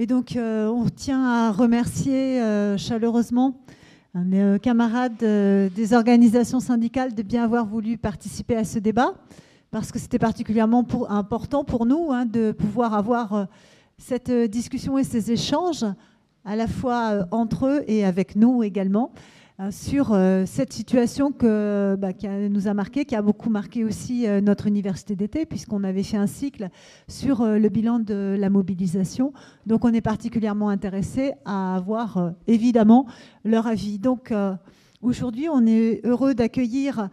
[0.00, 2.40] Et donc, on tient à remercier
[2.76, 3.58] chaleureusement
[4.14, 9.14] mes camarades des organisations syndicales de bien avoir voulu participer à ce débat,
[9.72, 13.48] parce que c'était particulièrement important pour nous hein, de pouvoir avoir
[13.98, 15.84] cette discussion et ces échanges,
[16.44, 19.10] à la fois entre eux et avec nous également.
[19.60, 24.24] Euh, sur euh, cette situation bah, qui nous a marqué, qui a beaucoup marqué aussi
[24.24, 26.68] euh, notre université d'été, puisqu'on avait fait un cycle
[27.08, 29.32] sur le bilan de la mobilisation.
[29.66, 33.06] Donc on est particulièrement intéressé à avoir évidemment
[33.44, 33.98] leur avis.
[33.98, 34.32] Donc
[35.02, 37.08] aujourd'hui, on est heureux d'accueillir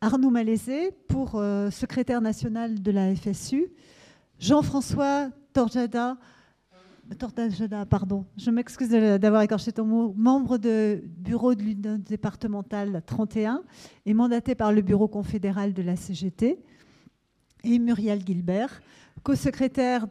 [0.00, 3.66] Arnaud Malaisé pour secrétaire national de la FSU,
[4.40, 6.16] Jean-François Torjada,
[7.88, 13.62] pardon, je m'excuse d'avoir écorché ton mot, membre de bureau de l'Union départementale 31
[14.06, 16.58] et mandaté par le bureau confédéral de la CGT,
[17.62, 18.80] et Muriel Gilbert,
[19.22, 20.06] co-secrétaire,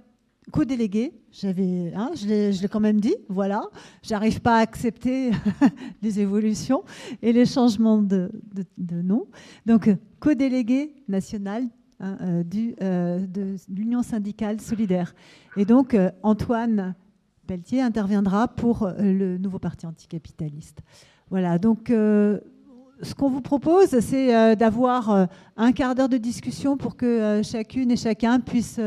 [0.52, 3.64] co-délégué, j'avais, hein, je l'ai quand même dit, voilà,
[4.04, 5.32] j'arrive pas à accepter
[6.02, 6.84] les évolutions
[7.22, 8.32] et les changements de,
[8.78, 9.28] de nom.
[9.66, 11.70] Donc, co-délégué national
[12.02, 12.44] Hein, euh,
[12.82, 15.14] euh, de l'Union syndicale solidaire.
[15.58, 16.96] Et donc, euh, Antoine
[17.46, 20.80] Pelletier interviendra pour le nouveau parti anticapitaliste.
[21.30, 27.42] Voilà, donc ce qu'on vous propose, c'est d'avoir un quart d'heure de discussion pour que
[27.44, 28.80] chacune et chacun puisse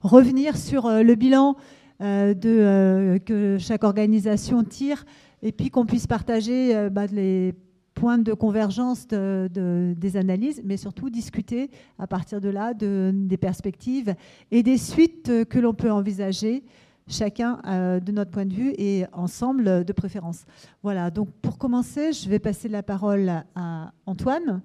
[0.00, 1.54] revenir sur le bilan
[2.00, 5.04] que chaque organisation tire
[5.42, 7.54] et puis qu'on puisse partager bah, les
[7.98, 14.14] point de convergence des analyses, mais surtout discuter à partir de là des perspectives
[14.50, 16.62] et des suites que l'on peut envisager
[17.08, 20.44] chacun euh, de notre point de vue et ensemble de préférence.
[20.82, 24.60] Voilà, donc pour commencer, je vais passer la parole à Antoine.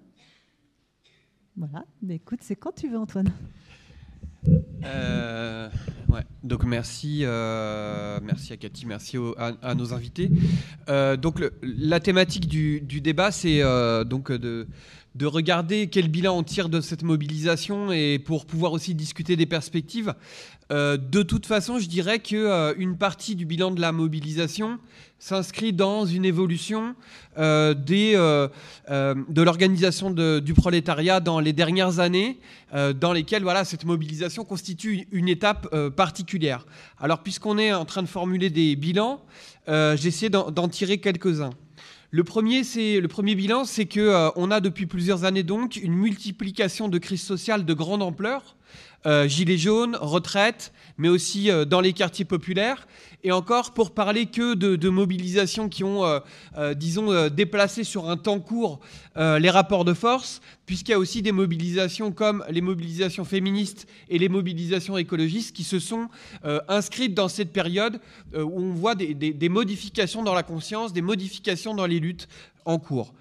[1.55, 3.31] Voilà, écoute, c'est quand tu veux Antoine.
[4.83, 5.69] Euh,
[6.43, 10.29] donc merci, euh, merci à Cathy, merci à, nos invités.
[10.89, 13.61] Euh, donc la thématique du, débat, c'est
[14.05, 14.67] donc de,
[15.15, 19.45] de regarder quel bilan on tire de cette mobilisation et pour pouvoir aussi discuter des
[19.45, 20.13] perspectives.
[20.69, 24.79] de toute façon, je dirais que une partie du bilan de la mobilisation
[25.23, 26.95] s'inscrit dans une évolution
[27.37, 28.49] euh, euh,
[28.89, 32.39] euh, de l'organisation du prolétariat dans les dernières années,
[32.73, 36.65] dans lesquelles voilà, cette mobilisation constitue une étape particulière.
[36.99, 39.21] Alors, puisqu'on est en train de formuler des bilans,
[39.67, 41.51] j'ai essayé d'en tirer quelques-uns.
[42.11, 45.93] Le premier, c'est le premier bilan, c'est que on a depuis plusieurs années donc une
[45.93, 48.55] multiplication de crises sociales de grande ampleur,
[49.27, 52.87] gilets jaunes, retraite, mais aussi dans les quartiers populaires,
[53.23, 56.19] et encore pour parler que de, mobilisations qui ont, euh,
[56.57, 58.79] euh, disons, euh, déplacé sur un temps court
[59.15, 64.17] les rapports de force, puisqu'il y a aussi des mobilisations comme les mobilisations féministes et
[64.17, 66.07] les mobilisations écologistes qui se sont
[66.67, 68.01] inscrites dans cette période
[68.35, 72.27] où on voit des modifications dans la conscience, des modifications dans les luttes
[72.65, 73.13] en cours.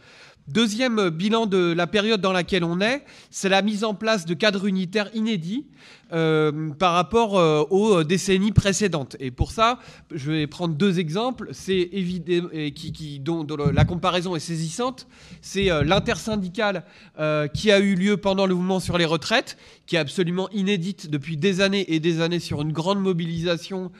[0.48, 4.34] Deuxième bilan de la période dans laquelle on est, c'est la mise en place de
[4.34, 5.66] cadres unitaires inédits
[6.12, 9.16] euh, par rapport euh, aux décennies précédentes.
[9.18, 9.78] Et pour ça,
[10.10, 11.48] je vais prendre deux exemples.
[11.52, 11.88] C'est
[12.74, 15.06] qui, dont, la comparaison est saisissante.
[15.40, 16.84] C'est euh, l'intersyndicale
[17.54, 21.36] qui a eu lieu pendant le mouvement sur les retraites, qui est absolument inédite depuis
[21.36, 23.90] des années et des années sur une grande mobilisation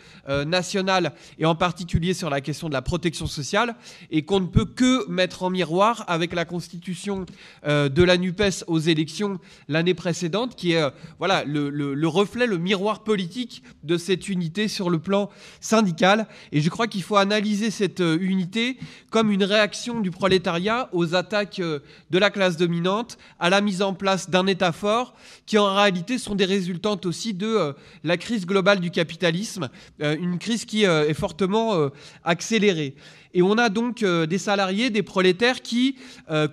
[0.47, 3.77] nationale et en particulier sur la question de la protection sociale,
[4.11, 7.27] et qu'on ne peut que mettre en miroir avec la constitution
[7.65, 9.39] de la NUPES aux élections
[9.69, 10.83] l'année précédente, qui est
[11.19, 16.27] voilà le le reflet, le miroir politique de cette unité sur le plan syndical.
[16.51, 18.77] Et je crois qu'il faut analyser cette euh, unité
[19.11, 23.83] comme une réaction du prolétariat aux attaques euh, de la classe dominante, à la mise
[23.83, 25.15] en place d'un État fort,
[25.47, 27.73] qui en réalité sont des résultantes aussi de euh,
[28.05, 29.69] la crise globale du capitalisme,
[30.01, 31.91] une crise qui est fortement
[32.25, 32.95] accélérée.
[33.35, 35.97] Et on a donc des salariés, des prolétaires qui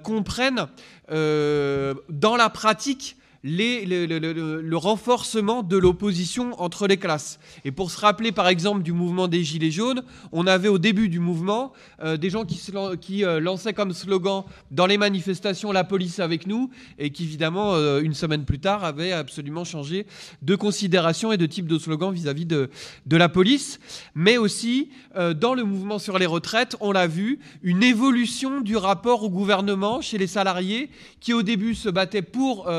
[0.03, 0.67] comprennent
[1.09, 7.39] dans la pratique le, renforcement de l'opposition entre les classes.
[7.65, 11.09] Et pour se rappeler par exemple du mouvement des Gilets jaunes, on avait au début
[11.09, 16.19] du mouvement euh, des gens qui, euh, lançaient comme slogan dans les manifestations la police
[16.19, 20.05] avec nous, et qui évidemment euh, une semaine plus tard avaient absolument changé
[20.41, 22.69] de considération et de type de slogan vis-à-vis de,
[23.05, 23.79] de, la police.
[24.15, 29.23] Mais aussi dans le mouvement sur les retraites, on l'a vu, une évolution du rapport
[29.23, 30.89] au gouvernement chez les salariés
[31.19, 32.69] qui au début se battaient pour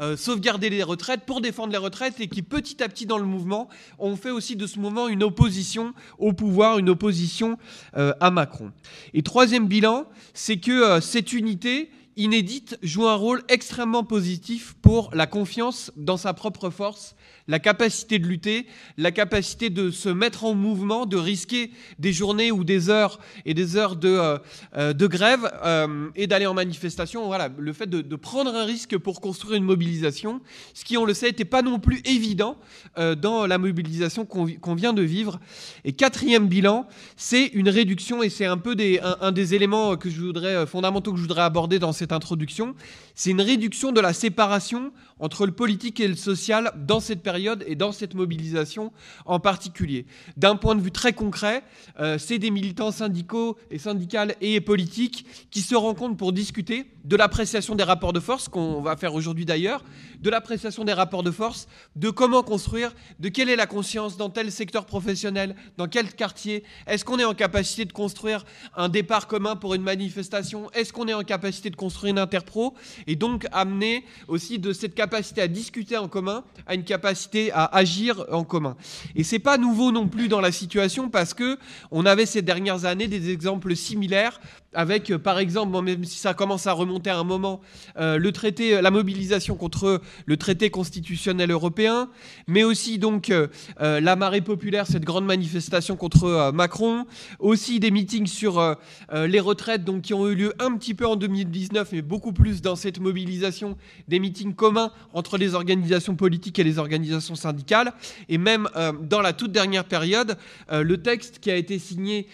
[0.00, 3.24] euh, sauvegarder les retraites, pour défendre les retraites, et qui petit à petit dans le
[3.24, 3.68] mouvement
[3.98, 7.58] ont fait aussi de ce mouvement une opposition au pouvoir, une opposition
[7.96, 8.72] euh, à Macron.
[9.14, 15.10] Et troisième bilan, c'est que euh, cette unité inédite, joue un rôle extrêmement positif pour
[15.14, 17.14] la confiance dans sa propre force
[17.48, 18.66] la capacité de lutter,
[18.98, 23.54] la capacité de se mettre en mouvement, de risquer des journées ou des heures et
[23.54, 24.38] des heures de, euh,
[24.76, 27.26] euh, grève euh, et d'aller en manifestation.
[27.26, 30.40] Voilà, le fait de, prendre un risque pour construire une mobilisation,
[30.74, 32.58] ce qui, on le sait, n'était pas non plus évident
[32.96, 35.40] dans la mobilisation qu'on vient de vivre.
[35.84, 36.86] Et quatrième bilan,
[37.16, 38.76] c'est une réduction, et c'est un peu
[39.20, 42.74] un, des éléments que je voudrais, fondamentaux que je voudrais aborder dans cette introduction,
[43.14, 47.64] c'est une réduction de la séparation entre le politique et le social dans cette période
[47.66, 48.92] et dans cette mobilisation
[49.26, 50.06] en particulier.
[50.36, 51.62] D'un point de vue très concret,
[51.98, 57.16] euh, c'est des militants syndicaux et syndicales et politiques qui se rencontrent pour discuter de
[57.16, 59.82] l'appréciation des rapports de force, qu'on va faire aujourd'hui d'ailleurs,
[60.20, 61.66] de l'appréciation des rapports de force,
[61.96, 66.64] de comment construire, de quelle est la conscience dans tel secteur professionnel, dans quel quartier,
[66.86, 68.44] est-ce qu'on est en capacité de construire
[68.76, 72.74] un départ commun pour une manifestation, est-ce qu'on est en capacité de construire une interpro,
[73.06, 77.64] et donc amener aussi de cette capacité à discuter en commun à une capacité à
[77.64, 78.76] agir en commun.
[79.14, 81.58] Et c'est pas nouveau non plus dans la situation parce que
[81.90, 84.40] on avait ces dernières années des exemples similaires
[84.74, 87.60] avec, euh, par exemple, même si ça commence à remonter à un moment,
[87.98, 92.10] euh, le traité, la mobilisation contre le traité constitutionnel européen,
[92.46, 93.48] mais aussi donc euh,
[93.78, 97.06] la marée populaire, cette grande manifestation contre Macron,
[97.38, 98.76] aussi des meetings sur
[99.12, 102.60] les retraites, donc qui ont eu lieu un petit peu en 2019, mais beaucoup plus
[102.62, 103.76] dans cette mobilisation,
[104.08, 107.92] des meetings communs entre les organisations politiques et les organisations syndicales,
[108.28, 108.68] et même
[109.02, 110.36] dans la toute dernière période,
[110.70, 112.26] le texte qui a été signé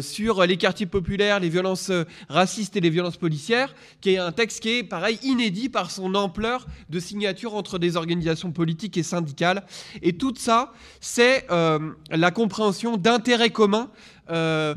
[0.00, 4.32] sur les quartiers populaires, les violences euh, racistes et les violences policières, qui est un
[4.32, 9.02] texte qui est, pareil, inédit par son ampleur de signature entre des organisations politiques et
[9.02, 9.64] syndicales.
[10.02, 11.78] Et tout ça, c'est euh,
[12.10, 13.90] la compréhension d'intérêts communs.
[14.30, 14.74] Euh,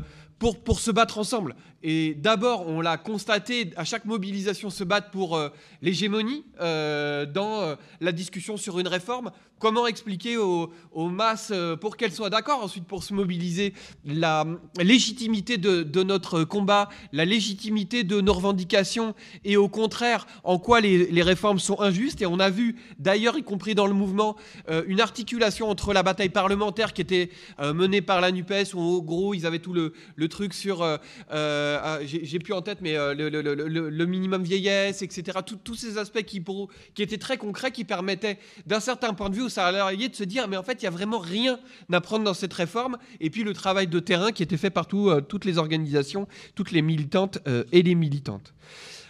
[0.52, 1.54] pour, se battre ensemble.
[1.86, 5.38] Et d'abord, on l'a constaté, à chaque mobilisation se battre pour
[5.82, 9.30] l'hégémonie dans la discussion sur une réforme,
[9.64, 13.72] Comment expliquer aux, masses euh, pour qu'elles soient d'accord ensuite pour se mobiliser
[14.04, 14.44] la
[14.78, 19.14] légitimité de, notre combat, la légitimité de nos revendications
[19.44, 22.20] et au contraire en quoi les, réformes sont injustes.
[22.20, 24.36] Et on a vu d'ailleurs, y compris dans le mouvement,
[24.68, 27.30] euh, une articulation entre la bataille parlementaire qui était
[27.60, 29.94] euh, menée par la NUPES où en gros ils avaient tout le,
[30.28, 30.86] truc sur,
[31.82, 35.38] ah, j'ai plus en tête, mais le, minimum vieillesse, etc.
[35.64, 36.42] tous ces aspects qui,
[36.98, 40.56] étaient très concrets, qui permettaient d'un certain point de vue salariés de se dire mais
[40.56, 41.58] en fait il y a vraiment rien
[41.92, 44.86] à prendre dans cette réforme et puis le travail de terrain qui était fait par
[44.94, 48.52] euh, toutes les organisations, toutes les militantes euh, et les militantes.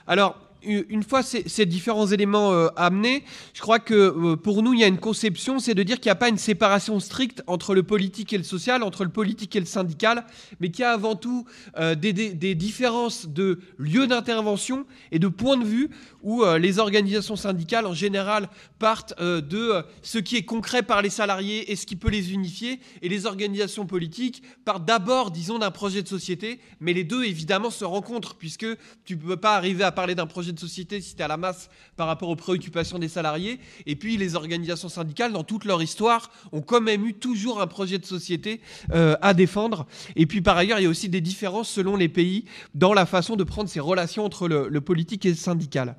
[0.07, 4.81] Alors une fois ces, différents éléments euh, amenés, je crois que euh, pour nous, il
[4.81, 7.75] y a une conception, c'est de dire qu'il n'y a pas une séparation stricte entre
[7.75, 10.25] le politique et le social, entre le politique et le syndical,
[10.61, 11.45] mais qu'il y a avant tout
[11.79, 12.13] euh, des,
[12.55, 15.91] différences de lieux d'intervention et de points de vue
[16.23, 21.71] où les organisations syndicales, en général, partent de ce qui est concret par les salariés
[21.71, 26.03] et ce qui peut les unifier, et les organisations politiques partent d'abord, disons, d'un projet
[26.03, 28.67] de société, mais les deux, évidemment, se rencontrent, puisque
[29.05, 31.37] tu ne peux pas arriver à parler d'un projet de société si tu à la
[31.37, 33.61] masse par rapport aux préoccupations des salariés.
[33.87, 37.67] Et puis les organisations syndicales, dans toute leur histoire, ont quand même eu toujours un
[37.67, 38.61] projet de société
[38.93, 39.87] euh, à défendre.
[40.17, 43.07] Et puis par ailleurs, il y a aussi des différences selon les pays dans la
[43.07, 45.97] façon de prendre ces relations entre le, politique et le syndical.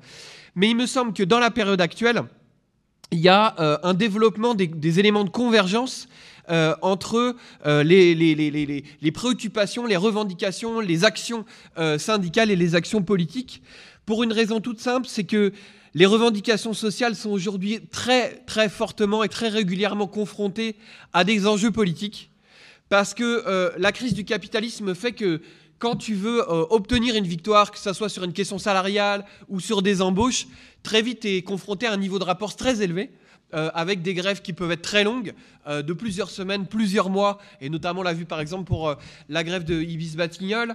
[0.54, 2.22] Mais il me semble que dans la période actuelle,
[3.12, 6.08] il y a euh, un développement des, éléments de convergence
[6.48, 11.44] euh, entre les, préoccupations, les revendications, les actions
[11.98, 13.62] syndicales et les actions politiques.
[14.06, 15.52] Pour une raison toute simple, c'est que
[15.94, 20.76] les revendications sociales sont aujourd'hui très très fortement et très régulièrement confrontées
[21.12, 22.30] à des enjeux politiques,
[22.88, 25.42] parce que euh, la crise du capitalisme fait que
[25.80, 29.58] quand tu veux euh, obtenir une victoire, que ce soit sur une question salariale ou
[29.58, 30.46] sur des embauches,
[30.84, 33.10] très vite tu es confronté à un niveau de rapport très élevé.
[33.54, 35.32] Euh, avec des grèves qui peuvent être très longues,
[35.68, 38.96] euh, de plusieurs semaines, plusieurs mois, et notamment on l'a vu par exemple pour euh,
[39.28, 40.74] la grève de Ibis Batignolles,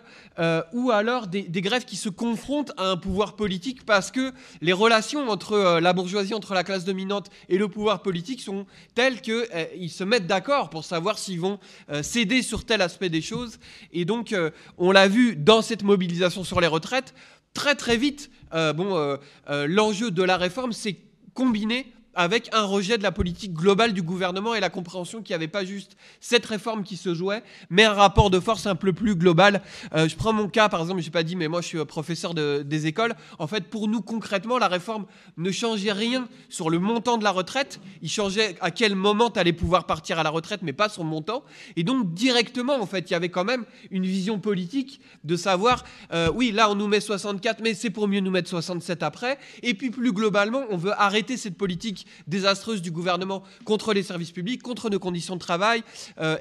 [0.72, 5.30] ou alors des, grèves qui se confrontent à un pouvoir politique parce que les relations
[5.30, 10.06] entre la bourgeoisie, entre la classe dominante et le pouvoir politique sont telles qu'ils se
[10.06, 11.60] mettent d'accord pour savoir s'ils vont
[12.02, 13.60] céder sur tel aspect des choses.
[13.92, 14.34] Et donc
[14.78, 17.14] on l'a vu dans cette mobilisation sur les retraites,
[17.54, 19.18] très très vite, bon,
[19.50, 20.98] l'enjeu de la réforme, c'est
[21.34, 25.36] combiner avec un rejet de la politique globale du gouvernement et la compréhension qu'il n'y
[25.36, 28.94] avait pas juste cette réforme qui se jouait, mais un rapport de force un peu
[28.94, 29.62] plus global.
[29.94, 31.86] Euh, je prends mon cas, par exemple, je n'ai pas dit, mais moi je suis
[31.86, 33.14] professeur des écoles.
[33.40, 35.06] En fait, pour nous, concrètement, la réforme
[35.38, 37.80] ne changeait rien sur le montant de la retraite.
[38.02, 41.04] Il changeait à quel moment tu allais pouvoir partir à la retraite, mais pas son
[41.04, 41.44] montant.
[41.76, 45.84] Et donc, directement, en fait, il y avait quand même une vision politique de savoir,
[46.14, 49.38] euh, oui, là, on nous met 64, mais c'est pour mieux nous mettre 67 après.
[49.64, 54.32] Et puis, plus globalement, on veut arrêter cette politique désastreuse du gouvernement contre les services
[54.32, 55.84] publics, contre nos conditions de travail,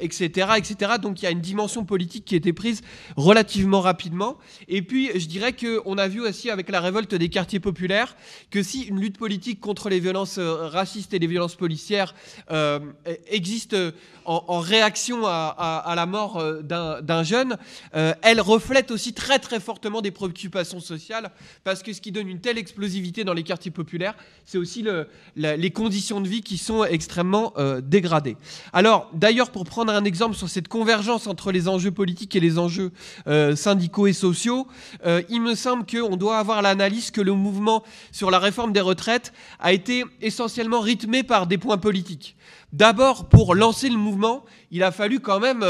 [0.00, 0.92] etc., euh, etc.
[1.00, 2.82] Donc il y a une dimension politique qui a été prise
[3.16, 4.38] relativement rapidement.
[4.68, 8.16] Et puis je dirais qu'on a vu aussi avec la révolte des quartiers populaires
[8.50, 12.14] que si une lutte politique contre les violences euh, racistes et les violences policières
[12.50, 12.80] euh,
[13.28, 13.76] existe
[14.26, 17.56] en, réaction à, la mort d'un jeune,
[17.92, 21.32] elle reflète aussi très très fortement des préoccupations sociales
[21.64, 24.14] parce que ce qui donne une telle explosivité dans les quartiers populaires,
[24.44, 25.08] c'est aussi le,
[25.56, 28.36] les conditions de vie qui sont extrêmement euh, dégradées.
[28.72, 32.58] Alors, d'ailleurs, pour prendre un exemple sur cette convergence entre les enjeux politiques et les
[32.58, 32.92] enjeux
[33.26, 34.66] euh, syndicaux et sociaux,
[35.06, 38.80] euh, il me semble qu'on doit avoir l'analyse que le mouvement sur la réforme des
[38.80, 42.36] retraites a été essentiellement rythmé par des points politiques.
[42.72, 45.64] D'abord, pour lancer le mouvement, il a fallu quand même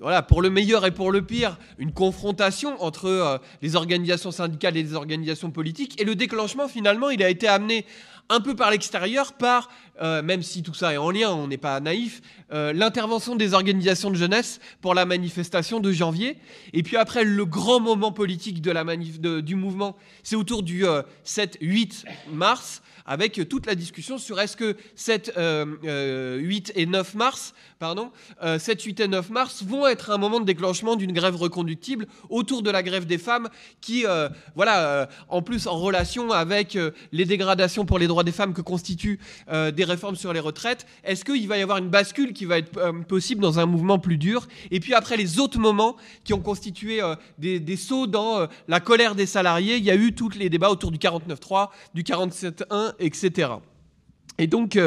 [0.00, 4.82] voilà, pour le meilleur et pour le pire, une confrontation entre les organisations syndicales et
[4.82, 6.00] les organisations politiques.
[6.00, 7.84] Et le déclenchement, finalement, il a été amené
[8.30, 9.68] un peu par l'extérieur, par,
[10.00, 12.22] euh, même si tout ça est en lien, on n'est pas naïf,
[12.52, 16.38] euh, l'intervention des organisations de jeunesse pour la manifestation de janvier.
[16.72, 20.84] Et puis après, le grand moment politique de la manif du mouvement, c'est autour du
[21.24, 27.54] 7-8 euh, mars, avec toute la discussion sur est-ce que 7, 8 et 9 mars,
[27.80, 32.06] pardon, 7, 8 et 9 mars vont être un moment de déclenchement d'une grève reconductible
[32.28, 33.48] autour de la grève des femmes
[33.80, 34.04] qui,
[34.54, 36.78] voilà, en plus en relation avec
[37.10, 39.18] les dégradations pour les droits des femmes que constituent
[39.50, 42.58] euh, des réformes sur les retraites, est-ce qu'il va y avoir une bascule qui va
[42.58, 44.46] être euh, possible dans un mouvement plus dur?
[44.70, 48.80] Et puis après les autres moments qui ont constitué euh, des, des, sauts dans la
[48.80, 52.94] colère des salariés, il y a eu tous les débats autour du 49.3, du 47.1,
[52.98, 53.48] etc.
[54.40, 54.78] Et donc,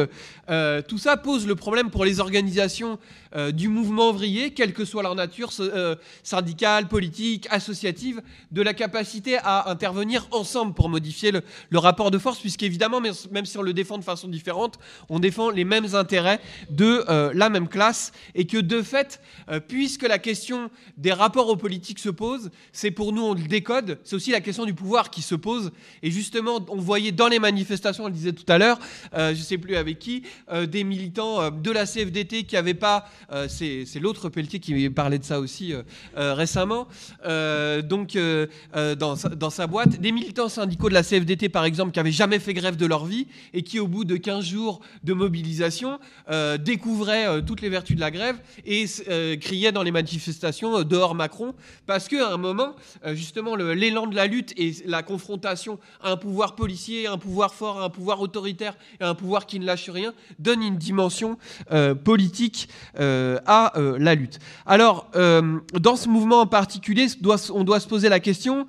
[0.87, 2.99] tout ça pose le problème pour les organisations
[3.35, 8.75] euh, du mouvement ouvrier, quelle que soit leur nature euh, syndicale, politique, associative, de la
[8.75, 13.73] capacité à intervenir ensemble pour modifier le, rapport de force, puisqu'évidemment, même si on le
[13.73, 14.77] défend de façon différente,
[15.09, 19.19] on défend les mêmes intérêts de euh, la même classe, et que de fait,
[19.67, 23.99] puisque la question des rapports aux politiques se pose, c'est pour nous, on le décode,
[24.03, 25.71] c'est aussi la question du pouvoir qui se pose,
[26.03, 28.79] et justement, on voyait dans les manifestations, on le disait tout à l'heure,
[29.43, 30.23] ne sais plus avec qui,
[30.67, 35.23] des militants de la CFDT qui n'avaient pas euh, c'est l'autre Pelletier qui parlait de
[35.23, 35.81] ça aussi euh,
[36.17, 36.87] euh, récemment.
[37.83, 38.17] donc,
[38.73, 42.39] dans, dans, sa boîte, des militants syndicaux de la CFDT, par exemple, qui n'avaient jamais
[42.39, 45.99] fait grève de leur vie et qui, au bout de 15 jours de mobilisation,
[46.59, 48.85] découvraient toutes les vertus de la grève et
[49.39, 51.53] criaient dans les manifestations dehors Macron,
[51.85, 52.75] parce qu'à un moment,
[53.13, 57.81] justement, l'élan de la lutte et la confrontation à un pouvoir policier, un pouvoir fort,
[57.81, 61.37] un pouvoir autoritaire et un pouvoir qui ne lâche rien, donne une dimension
[62.03, 64.39] politique euh, à euh, la lutte.
[64.65, 67.07] Alors, euh, dans ce mouvement en particulier,
[67.53, 68.67] on doit se poser la question,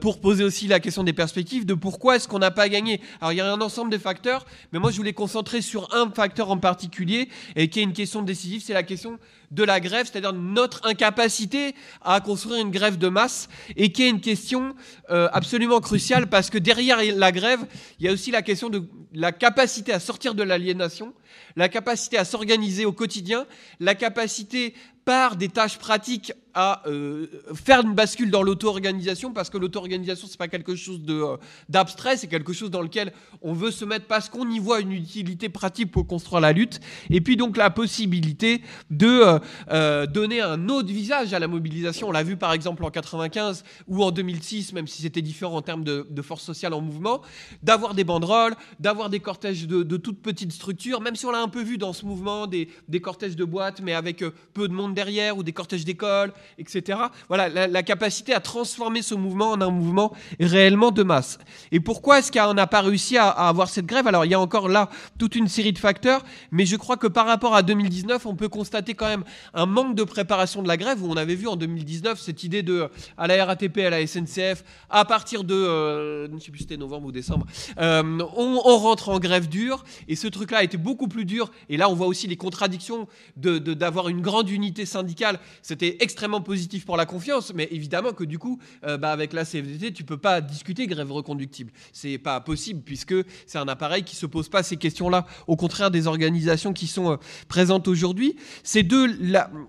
[0.00, 3.00] pour poser aussi la question des perspectives, de pourquoi est-ce qu'on n'a pas gagné.
[3.20, 6.10] Alors, il y a un ensemble de facteurs, mais moi, je voulais concentrer sur un
[6.10, 9.18] facteur en particulier, et qui est une question décisive, c'est la question
[9.50, 14.10] de la grève, c'est-à-dire notre incapacité à construire une grève de masse, et qui est
[14.10, 14.74] une question
[15.08, 17.66] absolument cruciale, parce que derrière la grève,
[17.98, 21.14] il y a aussi la question de la capacité à sortir de l'aliénation,
[21.54, 23.46] la capacité à s'organiser au quotidien,
[23.80, 24.74] la capacité
[25.06, 30.38] par des tâches pratiques à euh, faire une bascule dans l'auto-organisation parce que l'auto-organisation c'est
[30.38, 31.36] pas quelque chose de euh,
[31.68, 34.92] d'abstrait, c'est quelque chose dans lequel on veut se mettre parce qu'on y voit une
[34.92, 39.38] utilité pratique pour construire la lutte et puis donc la possibilité de
[39.70, 42.08] euh, donner un autre visage à la mobilisation.
[42.08, 45.62] On l'a vu par exemple en 95 ou en 2006, même si c'était différent en
[45.62, 47.20] termes de, force sociale en mouvement,
[47.62, 51.42] d'avoir des banderoles, d'avoir des cortèges de, de toutes petites structures, même si on l'a
[51.42, 54.72] un peu vu dans ce mouvement des, des cortèges de boîtes mais avec peu de
[54.72, 56.98] monde derrière ou des cortèges d'école, etc.
[57.28, 61.38] Voilà, la, capacité à transformer ce mouvement en un mouvement réellement de masse.
[61.70, 64.08] Et pourquoi est-ce qu'on n'a pas réussi à, avoir cette grève?
[64.08, 64.88] Alors, il y a encore là
[65.18, 68.48] toute une série de facteurs, mais je crois que par rapport à 2019, on peut
[68.48, 69.24] constater quand même
[69.54, 72.62] un manque de préparation de la grève, où on avait vu en 2019 cette idée
[72.62, 72.88] de,
[73.18, 76.64] à la RATP, à la SNCF, à partir de, euh, je ne sais plus si
[76.64, 77.46] c'était novembre ou décembre,
[77.78, 81.76] euh, on, rentre en grève dure, et ce truc-là a été beaucoup plus dur, et
[81.76, 86.40] là on voit aussi les contradictions d'avoir de, d'avoir une grande unité syndicale, c'était extrêmement
[86.40, 90.04] positif pour la confiance, mais évidemment que du coup, euh, bah, avec la CFDT, tu
[90.04, 91.72] peux pas discuter grève reconductible.
[91.92, 93.14] C'est pas possible puisque
[93.46, 95.26] c'est un appareil qui se pose pas ces questions-là.
[95.46, 97.16] Au contraire des organisations qui sont euh,
[97.48, 99.06] présentes aujourd'hui, c'est de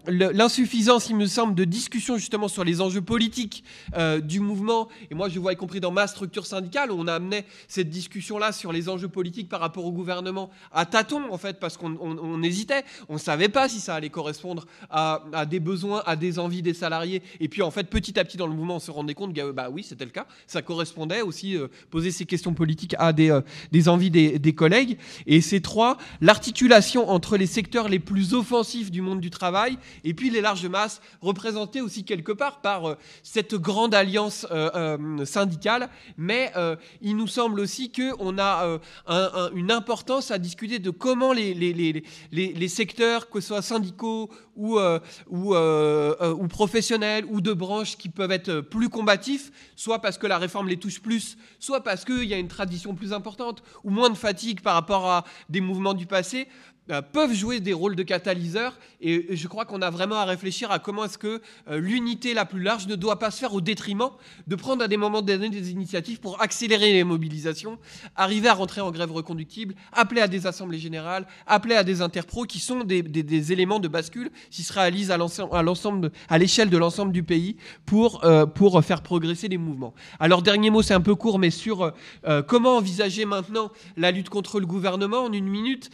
[0.08, 3.64] l'insuffisance, il me semble, de discussion justement sur les enjeux politiques
[3.96, 4.88] euh, du mouvement.
[5.12, 8.52] Et moi, je vois y compris dans ma structure syndicale, on a amené cette discussion-là
[8.52, 12.84] sur les enjeux politiques par rapport au gouvernement à tâtons en fait, parce qu'on hésitait,
[13.10, 15.07] on savait pas si ça allait correspondre à,
[15.50, 17.22] des besoins, à des envies des salariés.
[17.40, 19.52] Et puis en fait, petit à petit dans le mouvement, on se rendait compte que
[19.52, 20.26] bah oui, c'était le cas.
[20.48, 24.54] Ça correspondait aussi euh, poser ces questions politiques à des, euh, des envies des, des,
[24.54, 24.98] collègues.
[25.26, 30.14] Et ces trois, l'articulation entre les secteurs les plus offensifs du monde du travail et
[30.14, 34.46] puis les larges masses, représentées aussi quelque part par euh, cette grande alliance
[35.26, 35.90] syndicale.
[36.18, 36.52] Mais
[37.02, 38.80] il nous semble aussi qu'on a
[39.54, 44.30] une importance à discuter de comment les, les, les, les secteurs, que ce soit syndicaux
[44.56, 44.80] ou,
[45.28, 50.18] ou, euh, euh, ou, professionnels ou de branches qui peuvent être plus combatifs, soit parce
[50.18, 53.64] que la réforme les touche plus, soit parce qu'il y a une tradition plus importante
[53.84, 56.48] ou moins de fatigue par rapport à des mouvements du passé.
[56.90, 60.72] Euh, peuvent jouer des rôles de catalyseurs et je crois qu'on a vraiment à réfléchir
[60.72, 63.60] à comment est-ce que euh, l'unité la plus large ne doit pas se faire au
[63.60, 64.10] détriment
[64.48, 67.78] de prendre à des moments donner des initiatives pour accélérer les mobilisations,
[68.16, 72.46] arriver à rentrer en grève reconductible, appeler à des assemblées générales, appeler à des interpros
[72.46, 77.12] qui sont des, éléments de bascule qui se réalisent à l'ensemble, à l'échelle de l'ensemble
[77.12, 79.94] du pays pour, euh, pour faire progresser les mouvements.
[80.20, 81.92] Alors dernier mot, c'est un peu court, mais sur
[82.48, 85.90] comment envisager maintenant la lutte contre le gouvernement en une minute.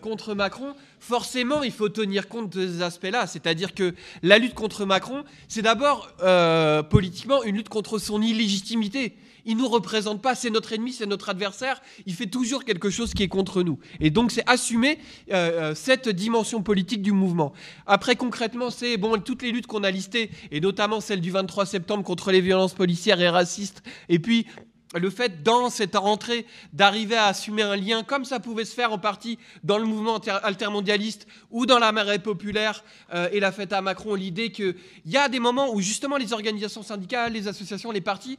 [0.00, 3.26] Contre Macron, forcément, il faut tenir compte de ces aspects-là.
[3.26, 9.14] C'est-à-dire que la lutte contre Macron, c'est d'abord euh, politiquement une lutte contre son illégitimité.
[9.44, 11.80] Il ne nous représente pas, c'est notre ennemi, c'est notre adversaire.
[12.04, 13.78] Il fait toujours quelque chose qui est contre nous.
[13.98, 14.98] Et donc, c'est assumer
[15.32, 17.54] euh, cette dimension politique du mouvement.
[17.86, 21.64] Après, concrètement, c'est bon, toutes les luttes qu'on a listées, et notamment celle du 23
[21.64, 24.46] septembre contre les violences policières et racistes, et puis
[24.94, 28.92] le fait dans cette rentrée d'arriver à assumer un lien comme ça pouvait se faire
[28.92, 33.72] en partie dans le mouvement altermondialiste ou dans la marée populaire euh, et la fête
[33.72, 37.90] à Macron, l'idée qu'il y a des moments où justement les organisations syndicales, les associations,
[37.90, 38.38] les partis,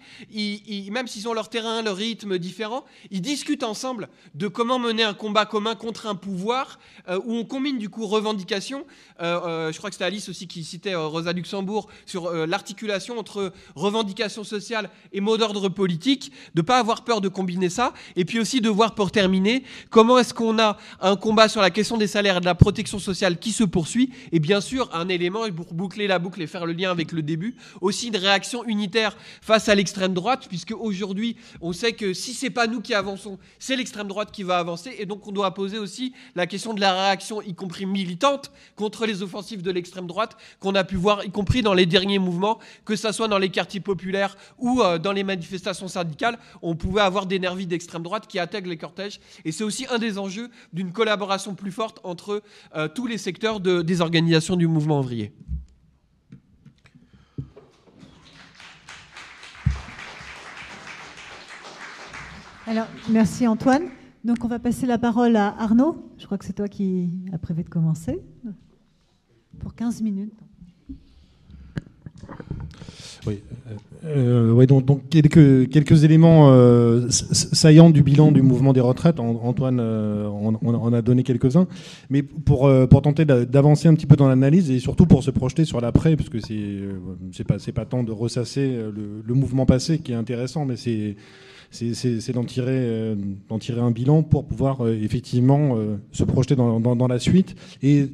[0.91, 5.13] même s'ils ont leur terrain, leur rythme différent, ils discutent ensemble de comment mener un
[5.13, 6.79] combat commun contre un pouvoir
[7.09, 8.85] euh, où on combine du coup revendications.
[9.21, 14.43] Euh, je crois que c'était Alice aussi qui citait Rosa Luxembourg sur l'articulation entre revendications
[14.43, 18.39] sociales et mot d'ordre politique de ne pas avoir peur de combiner ça, et puis
[18.39, 22.07] aussi de voir pour terminer comment est-ce qu'on a un combat sur la question des
[22.07, 25.51] salaires et de la protection sociale qui se poursuit, et bien sûr un élément, et
[25.51, 29.15] pour boucler la boucle et faire le lien avec le début, aussi une réaction unitaire
[29.41, 33.37] face à l'extrême droite, puisque aujourd'hui on sait que si c'est pas nous qui avançons,
[33.59, 36.81] c'est l'extrême droite qui va avancer, et donc on doit poser aussi la question de
[36.81, 41.23] la réaction, y compris militante, contre les offensives de l'extrême droite qu'on a pu voir,
[41.25, 44.97] y compris dans les derniers mouvements, que ce soit dans les quartiers populaires ou euh,
[44.97, 46.28] dans les manifestations syndicales
[46.61, 49.19] on pouvait avoir des nervis d'extrême droite qui attaquent les cortèges.
[49.45, 52.43] Et c'est aussi un des enjeux d'une collaboration plus forte entre
[52.75, 55.33] euh, tous les secteurs des organisations du mouvement ouvrier.
[62.67, 63.89] Alors, merci Antoine.
[64.23, 66.11] Donc, on va passer la parole à Arnaud.
[66.19, 68.19] Je crois que c'est toi qui as prévu de commencer.
[69.59, 70.33] Pour 15 minutes.
[73.27, 73.41] Oui,
[74.05, 79.19] euh, euh donc, quelques, éléments euh, saillants du bilan du mouvement des retraites.
[79.19, 80.29] Antoine euh,
[80.93, 81.67] a donné quelques-uns,
[82.09, 85.65] mais pour, pour tenter d'avancer un petit peu dans l'analyse et surtout pour se projeter
[85.65, 90.13] sur l'après, parce que c'est pas, pas tant de ressasser le, le, mouvement passé qui
[90.13, 91.15] est intéressant, mais c'est
[91.71, 93.15] c'est d'en tirer, euh,
[93.49, 98.07] un bilan pour pouvoir euh, effectivement euh, se projeter dans, la suite et,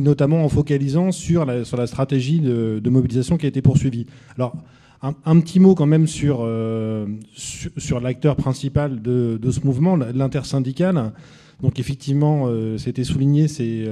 [0.00, 4.06] notamment en focalisant sur la, stratégie de, mobilisation qui a été poursuivie.
[4.36, 4.56] Alors,
[5.02, 6.46] un, petit mot quand même sur,
[8.00, 11.12] l'acteur principal de, ce mouvement, l'intersyndical.
[11.62, 13.86] Donc effectivement, c'était souligné, c'est,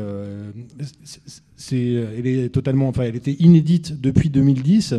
[1.56, 4.94] c'est, elle est totalement, enfin, elle était inédite depuis 2010.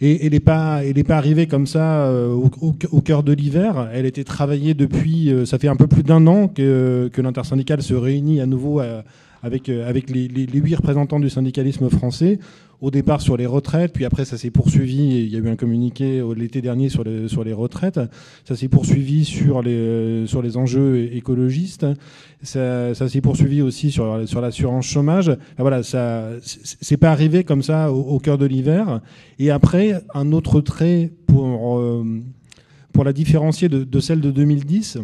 [0.00, 3.88] Et elle n'est pas, arrivée comme ça euh, au, cœur de l'hiver.
[3.92, 7.82] Elle était travaillée depuis, euh, ça fait un peu plus d'un an que, que l'intersyndicale
[7.82, 9.02] se réunit à nouveau euh,
[9.42, 12.38] avec, les huit représentants du syndicalisme français
[12.80, 15.56] au départ sur les retraites, puis après ça s'est poursuivi, il y a eu un
[15.56, 18.00] communiqué l'été dernier sur les, sur les retraites,
[18.44, 21.86] ça s'est poursuivi sur les, sur les enjeux écologistes,
[22.42, 25.36] ça, s'est poursuivi aussi sur, sur l'assurance chômage.
[25.58, 29.00] voilà, ça c'est pas arrivé comme ça au, cœur de l'hiver.
[29.38, 32.04] Et après, un autre trait pour, euh,
[32.92, 34.98] pour la différencier de celle de 2010,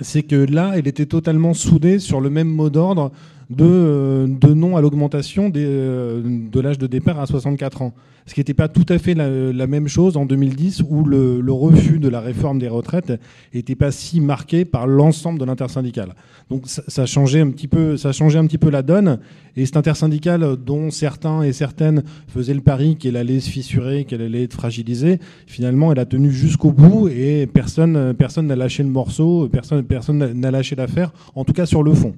[0.00, 3.12] c'est que là, elle était totalement soudée sur le même mot d'ordre
[3.50, 7.94] de, de non à l'augmentation de l'âge de départ à 64 ans
[8.26, 11.98] ce qui n'était pas tout à fait la, même chose en 2010 où le, refus
[11.98, 13.12] de la réforme des retraites
[13.52, 16.14] n'était pas si marqué par l'ensemble de l'intersyndicale.
[16.50, 19.18] Donc ça, ça, changeait un petit peu, ça changeait un petit peu la donne.
[19.56, 24.22] Et cet intersyndicale dont certains et certaines faisaient le pari qu'elle allait se fissurer, qu'elle
[24.22, 28.88] allait être fragilisée, finalement elle a tenu jusqu'au bout et personne personne n'a lâché le
[28.88, 32.14] morceau, personne personne n'a lâché l'affaire, en tout cas sur le fond.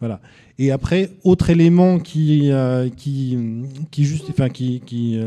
[0.00, 0.20] Voilà.
[0.58, 4.48] Et après, autre élément qui, euh, qui, euh,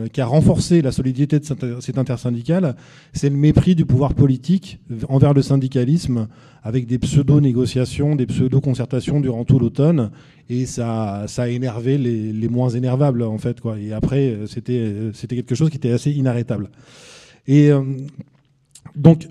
[0.08, 1.46] qui, a renforcé la solidité de
[1.80, 2.76] cette intersyndicale,
[3.14, 6.28] c'est le mépris du pouvoir politique envers le syndicalisme,
[6.64, 10.12] avec des pseudo-négociations, des pseudo-concertations durant tout l'automne.
[10.50, 13.58] Et ça, a énervé les, moins énervables, en fait.
[13.80, 16.70] Et après, c'était, c'était quelque chose qui était assez inarrêtable.
[17.48, 17.84] Et euh,
[18.96, 19.28] donc,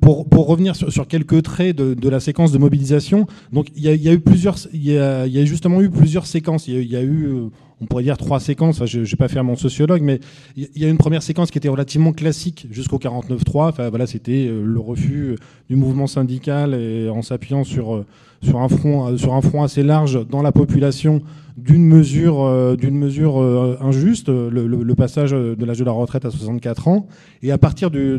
[0.00, 3.82] pour, pour, revenir sur, sur, quelques traits de, de, la séquence de mobilisation, donc il
[3.82, 6.68] y, y a, eu plusieurs, il y, y a, justement eu plusieurs séquences.
[6.68, 7.48] Il y, a eu, euh,
[7.80, 8.84] on pourrait dire trois séquences.
[8.84, 10.20] je ne vais pas faire mon sociologue, mais
[10.56, 13.68] il y a une première séquence qui était relativement classique jusqu'au 49-3.
[13.70, 15.36] Enfin voilà, c'était euh, le refus
[15.68, 18.06] du mouvement syndical et en s'appuyant sur euh,
[18.42, 21.22] sur un front sur un front assez large dans la population
[21.56, 26.88] d'une mesure, euh, mesure euh, injuste, le, passage de l'âge de la retraite à 64
[26.88, 27.08] ans.
[27.42, 28.18] Et à partir du,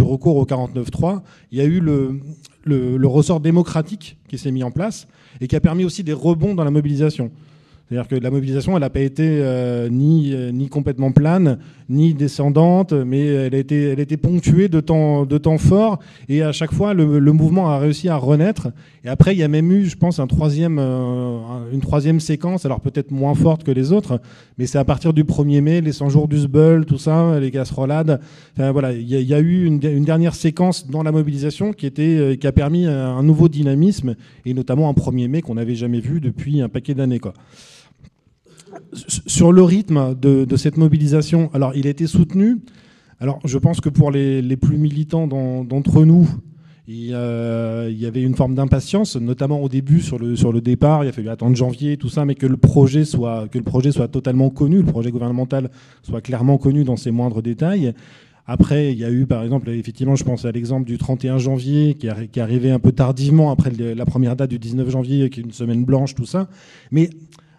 [0.00, 5.06] recours au 49.3, il y a eu le ressort démocratique qui s'est mis en place
[5.40, 7.30] et qui a permis aussi des rebonds dans la mobilisation.
[7.92, 11.58] C'est-à-dire que la mobilisation, elle n'a pas été euh, ni, euh, ni complètement plane,
[11.90, 15.98] ni descendante, mais elle a été, elle a été ponctuée de temps, de temps forts.
[16.30, 18.68] Et à chaque fois, le, le, mouvement a réussi à renaître.
[19.04, 21.36] Et après, il y a même eu, je pense, un troisième, euh,
[21.70, 24.22] une troisième séquence, alors peut-être moins forte que les autres,
[24.56, 27.50] mais c'est à partir du 1er mai, les 100 jours du SBUL, tout ça, les
[27.50, 28.20] casserolades.
[28.56, 32.86] Voilà, il y, a eu une, dernière séquence dans la mobilisation qui, qui a permis
[32.86, 34.14] un nouveau dynamisme,
[34.46, 37.18] et notamment un 1er mai qu'on n'avait jamais vu depuis un paquet d'années.
[37.18, 37.34] Quoi
[38.92, 42.58] sur le rythme de, cette mobilisation, alors il a été soutenu.
[43.20, 46.28] Alors je pense que pour les, plus militants d'entre nous,
[46.88, 47.14] il, y
[48.06, 51.04] avait une forme d'impatience, notamment au début sur le, sur le départ.
[51.04, 53.92] Il a fallu attendre janvier, tout ça, mais que le projet soit, que le projet
[53.92, 55.70] soit totalement connu, le projet gouvernemental
[56.02, 57.94] soit clairement connu dans ses moindres détails.
[58.46, 61.94] Après, il y a eu, par exemple, effectivement, je pense à l'exemple du 31 janvier,
[61.94, 65.44] qui, est arrivé un peu tardivement après la première date du 19 janvier, qui est
[65.44, 66.48] une semaine blanche, tout ça.
[66.90, 67.10] Mais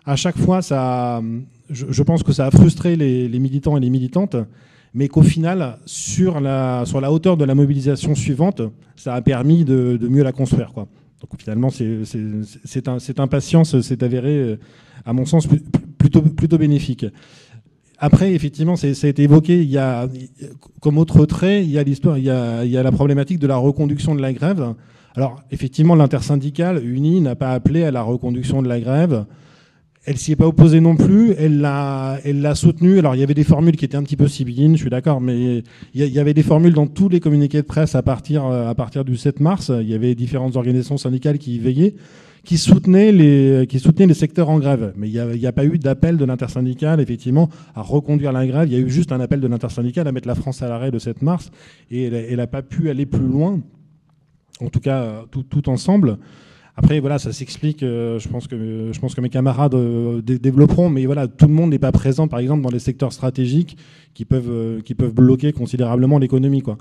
[0.06, 1.22] à chaque fois, ça,
[1.70, 4.36] je, pense que ça a frustré les, militants et les militantes,
[4.94, 8.62] mais qu'au final, sur la, sur la hauteur de la mobilisation suivante,
[8.96, 10.74] ça a permis de, mieux la construire.
[10.74, 10.88] Quoi.
[11.22, 14.60] Donc finalement, c'est un, cette impatience s'est avérée,
[15.06, 15.48] à mon sens,
[15.98, 17.06] plutôt, plutôt bénéfique.
[17.98, 19.62] Après, effectivement, ça a été évoqué.
[19.62, 20.10] Il y a,
[20.82, 23.56] comme autre trait, il y a l'histoire, il, il, y a la problématique de la
[23.56, 24.74] reconduction de la grève.
[25.16, 29.26] Alors, effectivement, l'intersyndicale unie n'a pas appelé à la reconduction de la grève.
[30.06, 33.00] Elle s'y est pas opposée non plus, elle l'a, elle l'a soutenue.
[33.00, 35.22] Alors il y avait des formules qui étaient un petit peu sibyllines, je suis d'accord,
[35.22, 35.64] mais
[35.94, 38.76] il y, avait des formules dans tous les communiqués de presse à partir euh, à
[38.76, 39.72] partir du 7 mars.
[39.80, 41.96] Il y avait différentes organisations syndicales qui y veillaient,
[42.44, 44.92] qui soutenaient les qui soutenaient les secteurs en grève.
[44.98, 48.68] Mais il n'y a, pas eu d'appel de l'intersyndicale effectivement à reconduire la grève.
[48.68, 50.92] Il y a eu juste un appel de l'intersyndicale à mettre la France à l'arrêt
[50.92, 51.50] le 7 mars,
[51.92, 53.62] et elle n'a pas pu aller plus loin.
[54.60, 56.18] En tout cas, tout, tout ensemble.
[56.76, 57.84] Après, voilà, ça s'explique.
[57.84, 61.54] Euh, je pense que je pense que mes camarades euh, développeront, mais voilà, tout le
[61.54, 63.78] monde n'est pas présent, par exemple, dans les secteurs stratégiques
[64.14, 66.78] qui peuvent euh, qui peuvent bloquer considérablement l'économie, quoi.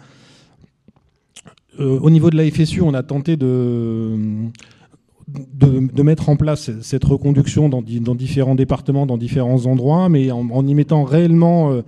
[1.79, 4.17] au niveau de la FSU, on a tenté de
[5.29, 10.75] de, mettre en place cette reconduction dans, différents départements, dans différents endroits, mais en, y
[10.75, 11.81] mettant réellement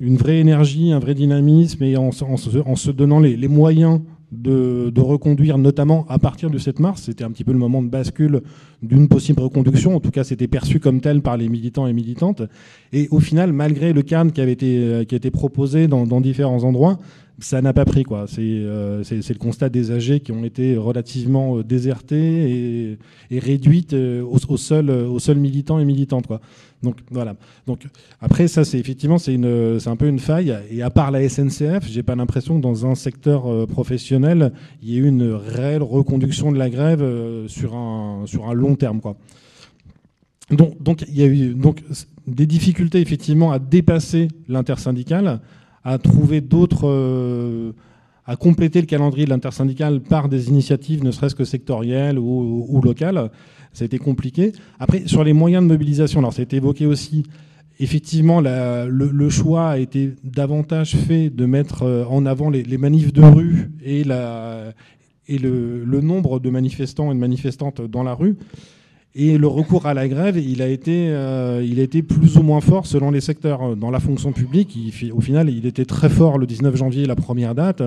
[0.00, 4.00] une vraie énergie, un vrai dynamisme et en, en se donnant les moyens
[4.32, 7.02] de, reconduire, notamment à partir du 7 mars.
[7.02, 8.42] C'était un petit peu le moment de bascule
[8.82, 9.94] d'une possible reconduction.
[9.94, 12.42] En tout cas, c'était perçu comme tel par les militants et militantes.
[12.92, 16.64] Et au final, malgré le cadre qui avait été, qui a été proposé dans, différents
[16.64, 16.98] endroits,
[17.38, 18.02] ça n'a pas pris.
[18.02, 18.26] quoi.
[18.38, 22.98] Euh, c'est le constat des âgés qui ont été relativement euh, désertés
[23.30, 26.26] et, réduites euh, aux, aux, seuls, aux seuls militants et militantes.
[26.26, 26.40] Quoi.
[26.82, 27.36] Donc voilà.
[27.66, 27.86] Donc
[28.20, 31.26] après ça c'est effectivement c'est une c'est un peu une faille et à part la
[31.28, 35.82] SNCF, j'ai pas l'impression que dans un secteur euh, professionnel, il y ait une réelle
[35.82, 39.16] reconduction de la grève euh, sur un sur un long terme quoi.
[40.50, 41.82] Donc donc il y a eu donc
[42.26, 45.40] des difficultés effectivement à dépasser l'intersyndicale,
[45.86, 47.72] à trouver d'autres euh,
[48.26, 53.30] à compléter le calendrier de l'intersyndicale par des initiatives, ne serait-ce que sectorielles ou, locales
[53.72, 54.52] ça a été compliqué.
[54.80, 57.22] Après, sur les moyens de mobilisation, alors ça a été évoqué aussi,
[57.78, 63.22] effectivement, le, choix a été davantage fait de mettre euh, en avant les, manifs de
[63.22, 68.36] rue et le, nombre de manifestants et de manifestantes dans la rue.
[69.18, 72.60] Et le recours à la grève, il a été, il a été plus ou moins
[72.60, 73.74] fort selon les secteurs.
[73.74, 74.76] Dans la fonction publique,
[75.10, 77.82] au final, il était très fort le 19 janvier, la première date,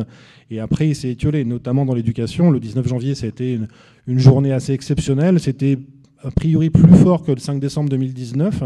[0.50, 2.50] et après il s'est étiolé, notamment dans l'éducation.
[2.50, 3.68] Le 19 janvier, c'était une,
[4.08, 5.40] une journée assez exceptionnelle.
[5.40, 5.78] C'était
[6.24, 8.64] a priori plus fort que le 5 décembre 2019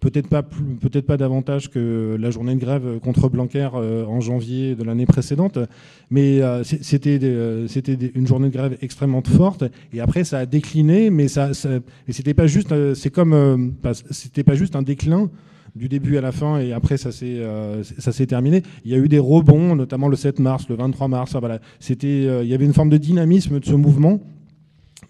[0.00, 4.74] peut-être pas, peut pas davantage que la journée de grève contre Blanquer euh, en janvier
[4.74, 5.58] de l'année précédente,
[6.10, 7.66] mais euh, c'était euh,
[8.14, 9.64] une journée de grève extrêmement forte.
[9.92, 11.50] Et après, ça a décliné, mais ça,
[12.08, 13.74] c'était pas juste, c'est comme,
[14.10, 15.30] c'était pas juste un déclin
[15.76, 17.40] du début à la fin et après ça s'est
[17.98, 18.62] ça s'est terminé.
[18.84, 21.36] Il y a eu des rebonds, notamment le 7 mars, le 23 mars.
[21.38, 24.20] Voilà, c'était, il y avait une forme de dynamisme de ce mouvement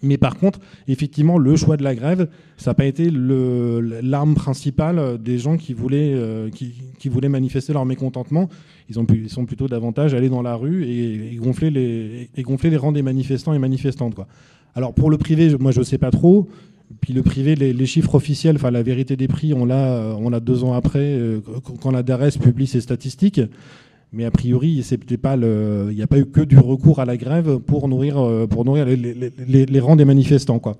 [0.01, 5.21] mais par contre, effectivement, le choix de la grève, ça n'a pas été l'arme principale
[5.21, 8.49] des gens qui voulaient, euh, qui, voulaient manifester leur mécontentement.
[8.89, 12.69] Ils, ont ils sont plutôt davantage allés dans la rue et, gonfler, les, et gonfler
[12.69, 14.15] les rangs des manifestants et manifestantes.
[14.73, 16.47] Alors pour le privé, moi je ne sais pas trop.
[16.99, 20.39] Puis le privé, les, chiffres officiels, enfin la vérité des prix, on l'a, on l'a
[20.39, 21.39] deux ans après, euh,
[21.81, 23.39] quand la DARES publie ses statistiques.
[24.13, 27.87] Mais a priori, il n'y a pas eu que du recours à la grève pour
[27.87, 30.59] nourrir, euh, pour nourrir les, rangs des manifestants.
[30.59, 30.75] Quoi.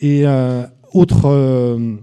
[0.00, 0.62] Et euh,
[0.94, 1.96] autre, euh,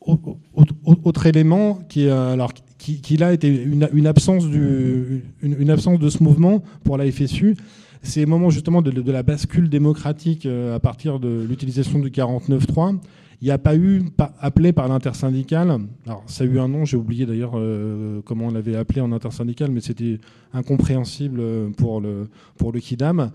[0.00, 6.22] autre, élément qui, alors, qui, qui là était une, absence du, une, absence de ce
[6.22, 7.54] mouvement pour la FSU,
[8.00, 12.96] c'est le moment justement de, de, la bascule démocratique à partir de l'utilisation du 49.3
[13.40, 14.02] il n'y a pas eu,
[14.40, 18.50] appelé par l'intersyndicale, alors ça a eu un nom, j'ai oublié d'ailleurs euh, comment on
[18.50, 20.18] l'avait appelé en intersyndicale, mais c'était
[20.54, 21.42] incompréhensible
[21.76, 23.30] pour le, pour le KIDAM,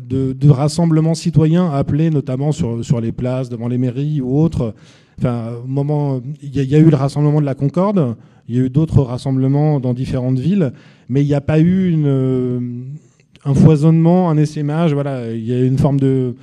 [0.00, 4.74] de, de rassemblements citoyens appelés notamment sur, sur les places, devant les mairies ou autres.
[5.18, 8.16] Enfin, moment, il y, a eu le rassemblement de la Concorde,
[8.48, 10.72] il y a eu d'autres rassemblements dans différentes villes,
[11.08, 12.96] mais il n'y a pas eu une,
[13.44, 14.94] un foisonnement, un essaimage.
[14.94, 16.34] Voilà, il y a une forme de,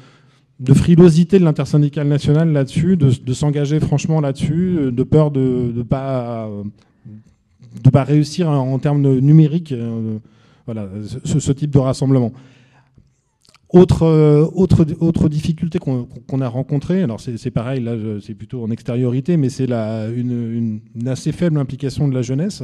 [0.60, 5.84] de frilosité de l'intersyndicale nationale là-dessus, de, s'engager franchement là-dessus, euh, de peur de ne
[5.84, 6.50] pas,
[7.84, 10.18] de pas réussir en, termes numériques euh,
[10.66, 10.90] voilà,
[11.24, 12.34] ce, type de rassemblement.
[13.70, 19.50] Autre, euh, difficulté qu'on a rencontrée, alors c'est pareil, là c'est plutôt en extériorité, mais
[19.50, 22.64] c'est une, une, assez faible implication de la jeunesse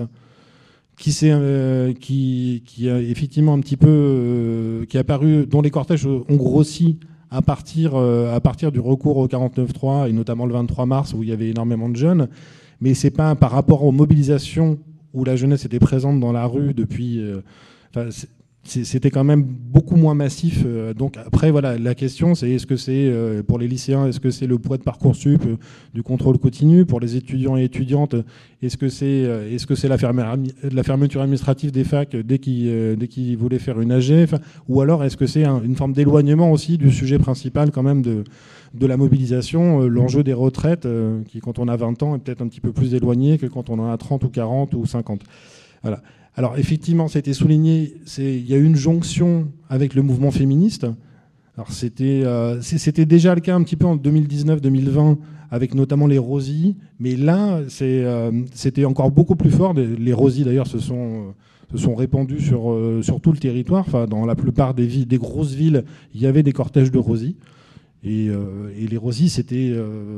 [0.97, 6.97] qui, qui, a effectivement un petit peu, qui a apparu, dont les cortèges ont grossi
[7.31, 11.23] à partir, euh, à partir du recours au 49.3 et notamment le 23 mars où
[11.23, 12.27] il y avait énormément de jeunes.
[12.81, 14.79] Mais c'est pas par rapport aux mobilisations
[15.13, 17.19] où la jeunesse était présente dans la rue depuis.
[17.19, 17.41] Euh,
[18.67, 20.63] c'était quand même beaucoup moins massif.
[20.65, 24.19] Euh, donc après, voilà, la question, c'est est-ce que c'est euh, pour les lycéens, est-ce
[24.19, 25.57] que c'est le poids de parcoursup euh,
[25.93, 28.15] du contrôle continu Pour les étudiants et étudiantes,
[28.61, 29.97] est-ce que c'est est-ce que c'est la,
[30.83, 34.27] fermeture administrative des facs dès qu'ils dès voulaient faire une AG
[34.67, 38.23] Ou alors est-ce que c'est une forme d'éloignement aussi du sujet principal quand même de
[38.73, 40.85] de la mobilisation, l'enjeu des retraites,
[41.27, 43.69] qui quand on a 20 ans est peut-être un petit peu plus éloigné que quand
[43.69, 45.21] on en a 30 ou 40 ou 50.
[45.81, 46.01] Voilà.
[46.37, 50.31] Alors effectivement, ça a été souligné, il y a eu une jonction avec le mouvement
[50.31, 50.85] féministe.
[51.55, 52.59] Alors c'était euh,
[53.07, 55.17] déjà le cas un petit peu en 2019-2020
[55.49, 59.73] avec notamment les Rosies, mais là euh, c'était encore beaucoup plus fort.
[59.73, 61.31] Les Rosies d'ailleurs se sont euh,
[61.71, 63.85] se sont répandus sur, sur tout le territoire.
[63.87, 66.99] Enfin, dans la plupart des, villes, des grosses villes, il y avait des cortèges de
[66.99, 67.37] Rosies.
[68.03, 69.73] Et, et les Rosies, c'était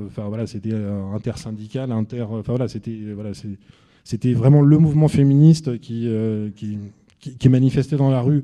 [0.08, 0.74] enfin, voilà, c'était
[1.16, 2.24] intersyndical, inter.
[2.24, 3.32] Enfin, voilà, c'était voilà,
[4.08, 6.48] c'était vraiment le mouvement féministe qui, euh,
[7.50, 8.44] manifestait dans la rue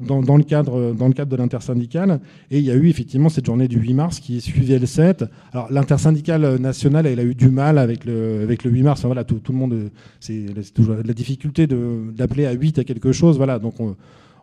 [0.00, 2.18] dans, le cadre, de l'intersyndicale.
[2.50, 5.24] Et il y a eu effectivement cette journée du 8 mars qui suivait le 7.
[5.52, 9.04] Alors l'intersyndicale nationale, elle a eu du mal avec le, avec le 8 mars.
[9.04, 13.36] voilà, tout, le monde, c'est toujours la difficulté d'appeler à 8 à quelque chose.
[13.36, 13.74] Voilà, donc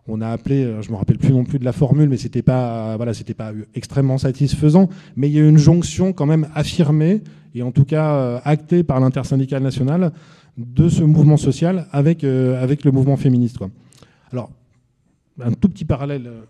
[0.07, 2.95] on, a appelé, je me rappelle plus non plus de la formule, mais c'était pas,
[2.95, 4.87] voilà, c'était pas extrêmement satisfaisant.
[5.17, 7.21] Mais il y a eu une jonction quand même affirmée
[7.55, 10.11] et en tout cas euh, actée par l'intersyndicale nationale
[10.57, 13.57] de ce mouvement social avec, euh, avec le mouvement féministe.
[14.31, 14.51] Alors,
[15.41, 16.27] un tout petit parallèle.
[16.27, 16.41] Euh,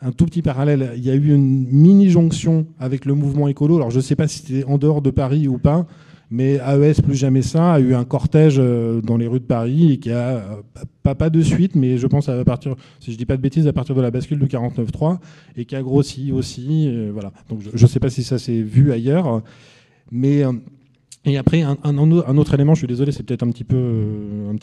[0.00, 3.76] un tout petit parallèle, il y a eu une mini-jonction avec le mouvement écolo.
[3.76, 5.88] Alors je ne sais pas si c'était en dehors de Paris ou pas,
[6.30, 9.94] mais AES plus jamais ça a eu un cortège euh, dans les rues de Paris
[9.94, 10.60] et qui a
[11.02, 13.66] pas, pas de suite, mais je pense à partir, si je dis pas de bêtises,
[13.66, 15.18] à partir de la bascule du 49.3
[15.56, 17.10] et qui a grossi aussi.
[17.12, 17.32] voilà.
[17.48, 19.42] Donc je ne sais pas si ça s'est vu ailleurs,
[20.12, 20.44] mais
[21.28, 23.76] et après, un, autre élément, je suis désolé, c'est peut-être un petit peu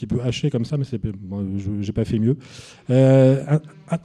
[0.10, 0.86] peu haché comme ça, mais
[1.21, 2.38] bon, je n'ai pas fait mieux.
[2.89, 3.60] Euh,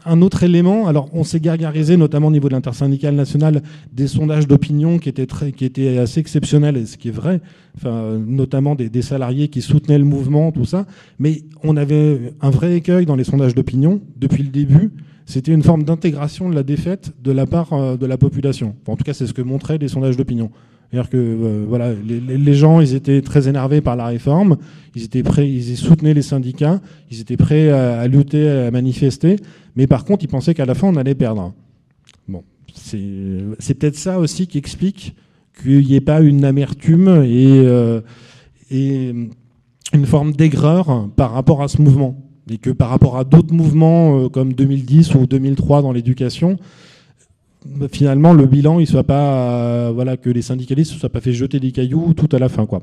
[0.05, 4.46] un, autre élément, alors on s'est gargarisé, notamment au niveau de l'intersyndicale nationale, des sondages
[4.46, 7.40] d'opinion qui étaient assez exceptionnels, ce qui est vrai,
[7.77, 10.87] enfin, notamment des, des, salariés qui soutenaient le mouvement, tout ça.
[11.18, 14.90] Mais on avait un vrai écueil dans les sondages d'opinion depuis le début,
[15.27, 18.75] c'était une forme d'intégration de la défaite de la part de la population.
[18.87, 20.51] en tout cas, c'est ce que montraient les sondages d'opinion.
[20.90, 24.57] C'est-à-dire que voilà, les, gens, ils étaient très énervés par la réforme,
[24.96, 26.81] ils étaient prêts, ils soutenaient les syndicats,
[27.12, 29.37] ils étaient prêts à, lutter, à manifester,
[29.76, 31.55] mais par contre, ils pensaient qu'à la fin, on allait perdre.
[32.26, 32.42] Bon,
[32.74, 35.14] c'est peut-être ça aussi qui explique
[35.62, 37.64] qu'il n'y ait pas une amertume et,
[38.72, 39.14] et
[39.92, 42.20] une forme d'aigreur par rapport à ce mouvement.
[42.50, 46.59] Et que par rapport à d'autres mouvements comme 2010 ou 2003 dans l'éducation,
[47.92, 51.33] finalement le bilan il soit pas euh, voilà que les syndicalistes ne soient pas fait
[51.33, 52.83] jeter des cailloux tout à la fin quoi.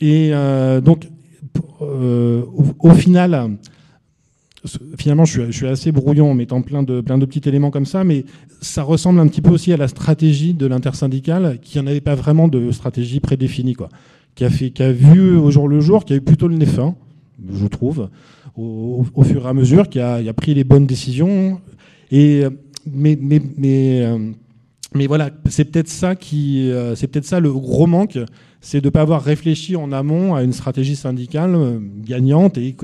[0.00, 1.08] Et euh, donc
[1.82, 2.42] euh,
[2.78, 3.56] au, final
[4.96, 8.04] finalement je suis, assez brouillon en mettant plein de plein de petits éléments comme ça
[8.04, 8.24] mais
[8.60, 12.48] ça ressemble un petit peu aussi à la stratégie de l'intersyndicale qui n'avait pas vraiment
[12.48, 13.88] de stratégie prédéfinie quoi
[14.34, 16.56] qui a fait qui a vu au jour le jour qui a eu plutôt le
[16.56, 16.94] nez fin
[17.52, 18.08] je trouve
[18.56, 21.60] au, fur et à mesure qui a, a pris les bonnes décisions
[22.12, 22.44] et
[22.86, 24.18] mais, mais, mais, euh,
[24.94, 28.18] mais voilà, c'est peut-être ça qui, euh, c'est peut-être ça le gros manque,
[28.60, 32.76] c'est de ne pas avoir réfléchi en amont à une stratégie syndicale euh, gagnante et,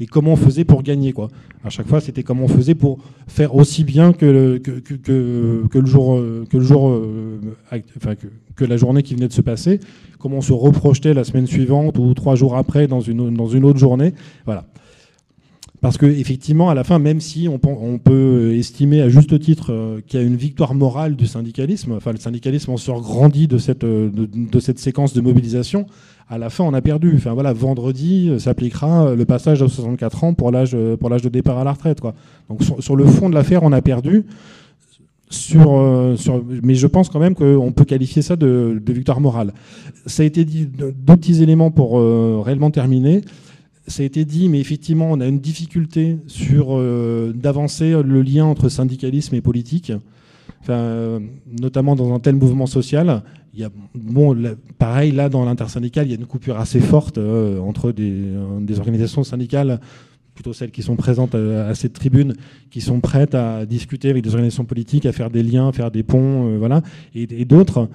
[0.00, 1.12] et, comment on faisait pour gagner.
[1.12, 1.28] Quoi.
[1.64, 5.86] À chaque fois, c'était comment on faisait pour faire aussi bien que que, que, le
[5.86, 7.02] jour, que, le jour
[7.96, 8.14] enfin,
[8.56, 9.80] que, la journée qui venait de se passer,
[10.18, 13.64] comment on se reprojetait la semaine suivante ou trois jours après dans une, dans une
[13.64, 14.14] autre journée.
[14.44, 14.66] Voilà.
[15.80, 17.58] Parce qu'effectivement, à la fin, même si on,
[17.98, 22.10] peut estimer à juste titre euh, qu'il y a une victoire morale du syndicalisme, enfin
[22.10, 25.86] le syndicalisme en sort grandi de cette, euh, de, séquence de mobilisation,
[26.28, 27.12] à la fin on a perdu.
[27.14, 31.64] Enfin voilà, vendredi euh, s'appliquera le passage à 64 ans pour l'âge de départ à
[31.64, 32.00] la retraite.
[32.48, 34.24] Donc sur, le fond de l'affaire, on a perdu.
[35.52, 39.52] Mais je pense quand même qu'on peut qualifier ça de, victoire morale.
[40.06, 42.00] Ça a été dit, deux petits éléments pour
[42.44, 43.20] réellement terminer
[43.88, 48.44] ça a été dit, mais effectivement, on a une difficulté sur euh, d'avancer le lien
[48.44, 49.92] entre syndicalisme et politique,
[50.60, 51.20] enfin,
[51.60, 53.22] notamment dans un tel mouvement social.
[53.54, 54.36] Il y a, bon,
[54.78, 58.78] pareil, là, dans l'intersyndicale, il y a une coupure assez forte euh, entre des, euh,
[58.78, 59.80] organisations syndicales,
[60.34, 62.34] plutôt celles qui sont présentes à, cette tribune,
[62.70, 65.90] qui sont prêtes à discuter avec des organisations politiques, à faire des liens, à faire
[65.90, 67.88] des ponts, voilà, et d'autres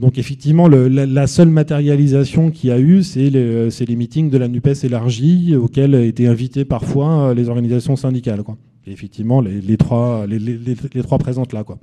[0.00, 4.48] donc effectivement, la, seule matérialisation qu'il y a eu, c'est les, les, meetings de la
[4.48, 8.42] NUPES élargie, auxquels étaient invités parfois euh, les organisations syndicales.
[8.42, 8.56] Quoi.
[8.86, 11.64] Et effectivement, les, trois, les, trois présentes là.
[11.64, 11.78] Quoi.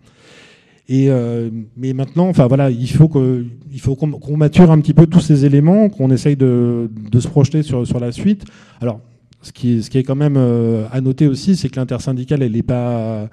[0.89, 5.45] Et euh, mais maintenant, enfin voilà, il faut qu'on mature un petit peu tous ces
[5.45, 8.45] éléments, qu'on essaye de, de, se projeter sur, sur la suite.
[8.81, 8.99] Alors,
[9.43, 12.53] ce qui, ce qui est quand même euh, à noter aussi, c'est que l'intersyndicale, elle
[12.53, 13.29] n'est pas,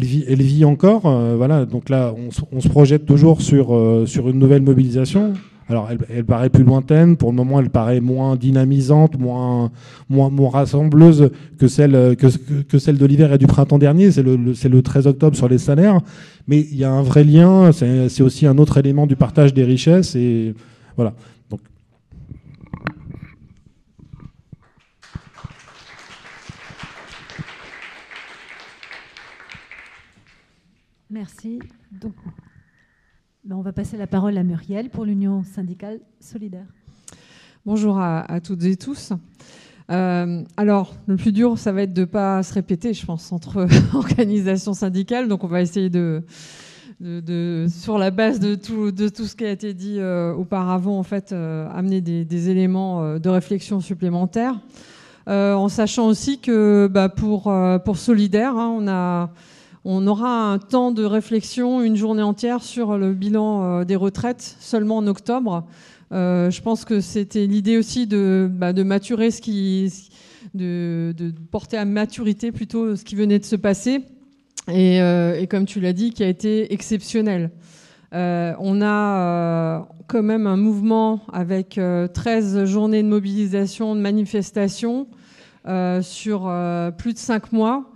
[0.00, 1.02] vit, elle vit encore.
[1.06, 2.14] Euh, voilà, donc là,
[2.52, 5.34] on, se projette toujours sur, euh, sur une nouvelle mobilisation.
[5.68, 7.16] Alors, elle, paraît plus lointaine.
[7.16, 9.70] Pour le moment, elle paraît moins dynamisante, moins,
[10.10, 12.26] moins, moins rassembleuse que celle, que,
[12.62, 14.10] que celle de l'hiver et du printemps dernier.
[14.10, 16.00] C'est le, le 13 octobre sur les salaires.
[16.46, 17.70] Mais il y a un vrai lien.
[17.72, 20.14] C'est aussi un autre élément du partage des richesses.
[20.14, 20.54] Et
[20.96, 21.14] voilà.
[31.12, 31.58] Merci.
[32.00, 32.14] Donc,
[33.44, 36.64] ben, on va passer la parole à Muriel pour l'Union syndicale solidaire.
[37.66, 39.12] Bonjour à, toutes et tous.
[39.90, 43.30] Euh, alors, le plus dur, ça va être de ne pas se répéter, je pense,
[43.30, 45.28] entre organisations syndicales.
[45.28, 46.22] Donc, on va essayer de,
[47.68, 51.02] sur la base de tout, de tout ce qui a été dit euh, auparavant, en
[51.02, 54.58] fait, euh, amener des, éléments de réflexion supplémentaires.
[55.26, 57.52] en sachant aussi que bah, pour,
[57.84, 59.30] pour Solidaire, hein, on a
[59.84, 64.56] on aura un temps de réflexion, une journée entière sur le bilan euh, des retraites
[64.60, 65.66] seulement en octobre.
[66.12, 69.92] Euh, je pense que c'était l'idée aussi de, bah, maturer ce qui,
[70.54, 71.14] de,
[71.50, 74.04] porter à maturité plutôt ce qui venait de se passer.
[74.68, 77.50] Et, euh, comme tu l'as dit, qui a été exceptionnel.
[78.12, 81.80] on a quand même un mouvement avec
[82.14, 85.08] 13 journées de mobilisation, de manifestation
[86.02, 86.52] sur
[86.98, 87.91] plus de 5 mois.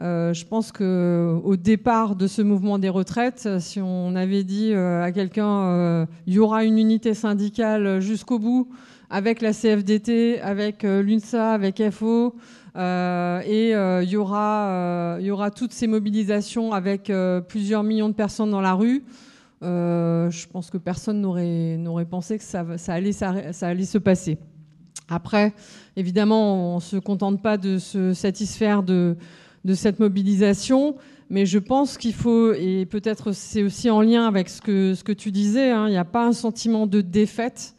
[0.00, 5.02] Euh, je pense qu'au départ de ce mouvement des retraites, si on avait dit euh,
[5.02, 8.68] à quelqu'un euh, il y aura une unité syndicale jusqu'au bout
[9.10, 12.36] avec la CFDT, avec l'UNSA, avec FO,
[12.76, 17.10] et il y, aura, toutes ces mobilisations avec
[17.48, 19.02] plusieurs millions de personnes dans la rue,
[19.62, 24.36] je pense que personne n'aurait pensé que ça, allait se passer.
[25.08, 25.54] Après,
[25.96, 29.16] évidemment, on ne se contente pas de se satisfaire de
[29.68, 30.96] de cette mobilisation.
[31.28, 35.04] Mais je pense qu'il faut, et peut-être c'est aussi en lien avec ce que, ce
[35.04, 37.74] que tu disais, hein, il n'y a pas un sentiment de défaite.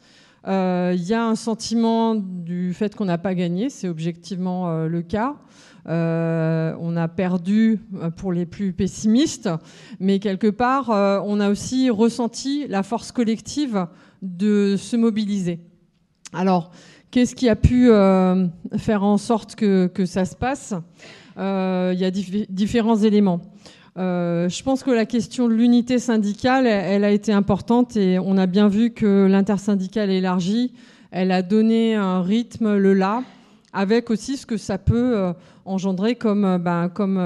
[0.46, 4.86] Euh, il y a un sentiment du fait qu'on n'a pas gagné, c'est objectivement euh,
[4.86, 5.34] le cas.
[5.86, 7.80] on a perdu
[8.16, 9.50] pour les plus pessimistes,
[9.98, 10.90] mais quelque part,
[11.26, 13.86] on a aussi ressenti la force collective
[14.22, 15.58] de se mobiliser.
[16.32, 16.70] Alors,
[17.10, 17.90] qu'est-ce qui a pu
[18.78, 20.74] faire en sorte que, que ça se passe?
[21.36, 22.10] Il y a
[22.48, 23.40] différents éléments.
[23.96, 28.38] Euh, je pense que la question de l'unité syndicale, elle, a été importante et on
[28.38, 30.72] a bien vu que l'intersyndicale élargie,
[31.10, 33.22] elle a donné un rythme, le là,
[33.72, 35.32] avec aussi ce que ça peut euh,
[35.64, 37.18] engendrer comme, euh, ben, comme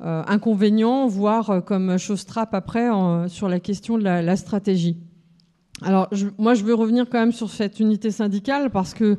[0.00, 2.88] inconvénient, voire comme chose trappe après
[3.28, 4.98] sur la question de la, stratégie.
[5.82, 6.08] Alors,
[6.38, 9.18] moi, je veux revenir quand même sur cette unité syndicale parce que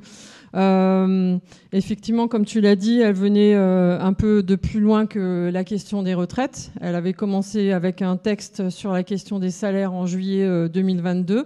[0.56, 1.38] euh,
[1.74, 5.64] effectivement, comme tu l'as dit, elle venait euh, un peu de plus loin que la
[5.64, 6.72] question des retraites.
[6.80, 11.38] Elle avait commencé avec un texte sur la question des salaires en juillet 2022.
[11.38, 11.44] Euh,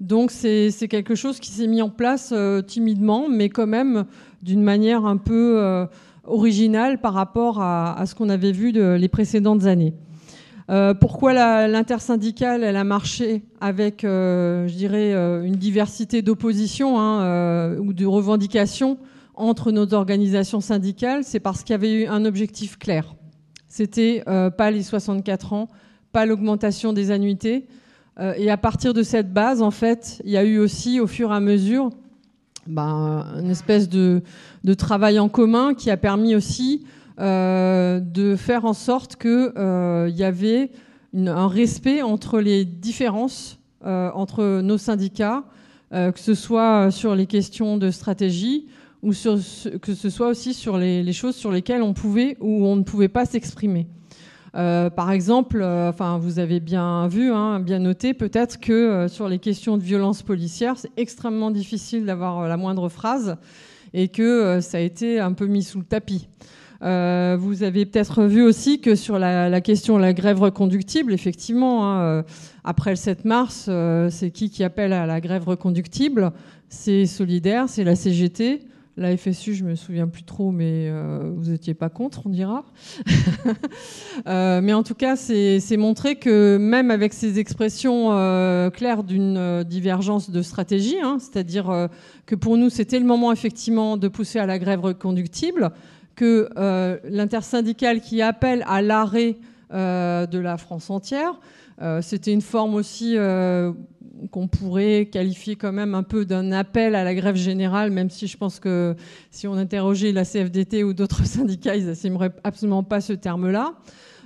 [0.00, 2.32] Donc c'est quelque chose qui s'est mis en place
[2.66, 4.04] timidement, mais quand même
[4.42, 5.86] d'une manière un peu
[6.24, 9.94] originale par rapport à, ce qu'on avait vu les précédentes années.
[10.68, 11.32] Euh, pourquoi
[11.68, 18.98] l'intersyndicale, a marché avec, euh, je dirais, euh, une diversité d'oppositions hein, ou de revendications
[19.34, 23.14] entre nos organisations syndicales C'est parce qu'il y avait eu un objectif clair.
[23.68, 24.24] C'était
[24.56, 25.68] pas les 64 ans,
[26.12, 27.66] pas l'augmentation des annuités.
[28.18, 31.30] et à partir de cette base, en fait, il y a eu aussi, au fur
[31.30, 31.90] et à mesure,
[32.66, 34.22] ben, une espèce de,
[34.78, 36.86] travail en commun qui a permis aussi
[37.18, 40.70] de faire en sorte qu'il euh, y avait
[41.14, 45.44] un respect entre les différences euh, entre nos syndicats,
[45.92, 48.66] que ce soit sur les questions de stratégie
[49.02, 52.82] ou que ce soit aussi sur les, choses sur lesquelles on pouvait ou on ne
[52.82, 53.86] pouvait pas s'exprimer.
[54.52, 59.78] par exemple, enfin, vous avez bien vu, hein, bien noté, peut-être que sur les questions
[59.78, 63.36] de violence policière, c'est extrêmement difficile d'avoir la moindre phrase
[63.94, 66.26] et que ça a été un peu mis sous le tapis.
[66.82, 71.86] Euh, vous avez peut-être vu aussi que sur la, question de la grève reconductible, effectivement,
[71.86, 72.22] hein, euh,
[72.64, 76.32] après le 7 mars, euh, c'est qui qui appelle à la grève reconductible?
[76.68, 78.62] C'est Solidaire, c'est la CGT.
[78.98, 80.90] La FSU, je me souviens plus trop, mais
[81.36, 82.64] vous n'étiez pas contre, on dira.
[84.26, 88.06] mais en tout cas, c'est montré que même avec ces expressions
[88.72, 91.90] claires d'une divergence de stratégie, hein, c'est-à-dire
[92.24, 95.72] que pour nous, c'était le moment effectivement de pousser à la grève reconductible,
[96.16, 99.36] que euh, l'intersyndicale qui appelle à l'arrêt
[99.72, 101.38] euh, de la France entière,
[101.82, 103.16] euh, c'était une forme aussi
[104.30, 108.26] qu'on pourrait qualifier quand même un peu d'un appel à la grève générale, même si
[108.26, 108.96] je pense que
[109.30, 113.74] si on interrogeait la CFDT ou d'autres syndicats, ils n'assumeraient absolument pas ce terme-là.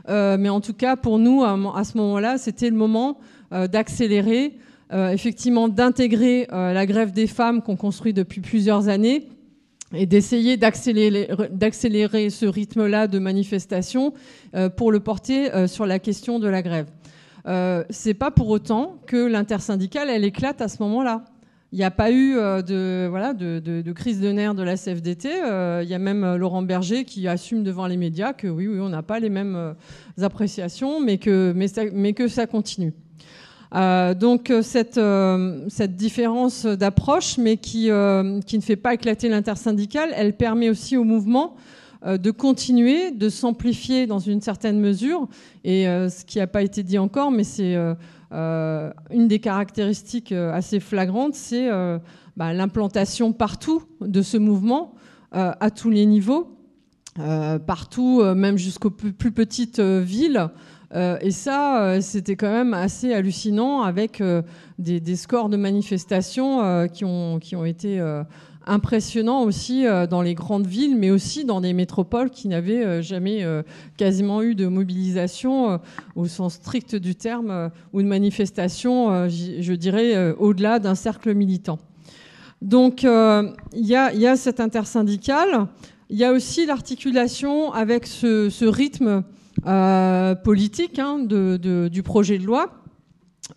[0.09, 3.19] mais en tout cas, pour nous, à, ce moment-là, c'était le moment
[3.51, 4.57] d'accélérer,
[4.93, 9.29] effectivement d'intégrer la grève des femmes qu'on construit depuis plusieurs années
[9.95, 14.15] et d'essayer d'accélérer ce rythme-là de manifestation
[14.55, 16.87] euh, pour le porter euh, sur la question de la grève.
[17.47, 21.25] Euh, c'est pas pour autant que l'intersyndicale elle éclate à ce moment-là.
[21.73, 25.29] Il n'y a pas eu euh, de, voilà, de, crise de nerfs de la CFDT.
[25.83, 28.89] Il y a même Laurent Berger qui assume devant les médias que oui, oui on
[28.89, 29.75] n'a pas les mêmes
[30.21, 32.93] appréciations, mais que, mais, mais que ça continue.
[33.75, 37.91] Euh, donc euh, cette, euh, cette différence d'approche, mais qui,
[38.47, 41.57] qui ne fait pas éclater l'intersyndicale, elle permet aussi au mouvement
[42.07, 45.29] de continuer, de s'amplifier dans une certaine mesure.
[45.65, 47.77] Et ce qui n'a pas été dit encore, mais c'est
[48.33, 51.69] une des caractéristiques assez flagrantes, c'est
[52.39, 54.95] bah, l'implantation partout de ce mouvement,
[55.33, 56.57] à tous les niveaux,
[57.67, 60.49] partout, même jusqu'aux plus petites villes.
[60.95, 64.43] Euh, et ça, euh, c'était quand même assez hallucinant avec euh,
[64.79, 68.01] des, scores de manifestations qui, ont, qui ont été
[68.67, 73.45] impressionnants aussi dans les grandes villes, mais aussi dans des métropoles qui n'avaient jamais
[73.99, 75.81] quasiment eu de mobilisation
[76.17, 81.79] au sens strict du terme ou de manifestation, je dirais, au-delà d'un cercle militant.
[82.63, 85.67] Donc il y, y, a cette intersyndicale.
[86.09, 89.25] Il y a aussi l'articulation avec ce, ce rythme
[89.67, 92.71] euh, politique hein, du projet de loi.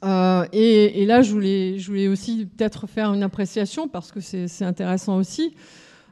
[0.03, 5.55] Euh, et, là, je voulais, aussi peut-être faire une appréciation parce que c'est intéressant aussi.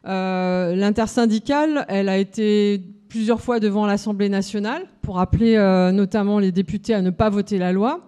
[0.08, 5.58] Euh, L'intersyndicale, elle a été plusieurs fois devant l'Assemblée nationale pour appeler
[5.94, 8.00] notamment les députés à ne pas voter la loi.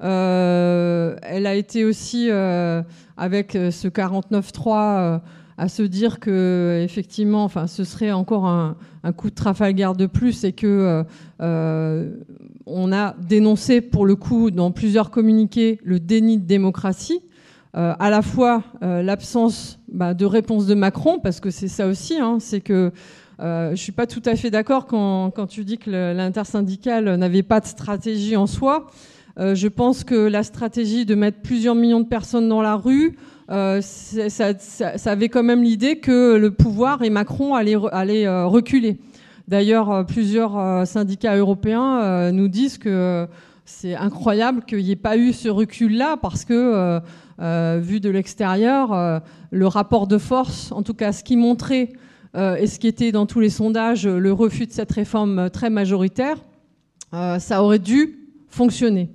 [0.00, 5.20] elle a été aussi avec ce 49-3
[5.58, 8.76] à se dire que effectivement, enfin, ce serait encore un,
[9.16, 11.04] coup de Trafalgar de plus et que euh,
[11.40, 12.10] euh,
[12.66, 17.20] on a dénoncé pour le coup dans plusieurs communiqués le déni de démocratie,
[17.76, 22.18] euh, à la fois l'absence bah, de réponse de Macron, parce que c'est ça aussi,
[22.18, 22.90] hein, c'est que
[23.38, 27.42] je ne suis pas tout à fait d'accord quand, quand, tu dis que l'intersyndicale n'avait
[27.42, 28.86] pas de stratégie en soi.
[29.38, 33.14] je pense que la stratégie de mettre plusieurs millions de personnes dans la rue,
[33.48, 38.98] ça, ça, avait quand même l'idée que le pouvoir et Macron allaient, allaient reculer.
[39.48, 43.28] D'ailleurs, plusieurs syndicats européens nous disent que
[43.66, 47.00] c'est incroyable qu'il n'y ait pas eu ce recul-là parce que, euh,
[47.40, 49.18] euh, vu de l'extérieur, euh,
[49.50, 51.92] le rapport de force, en tout cas ce qui montrait
[52.58, 56.36] et ce qui était dans tous les sondages, le refus de cette réforme très majoritaire,
[57.10, 59.08] ça aurait dû fonctionner.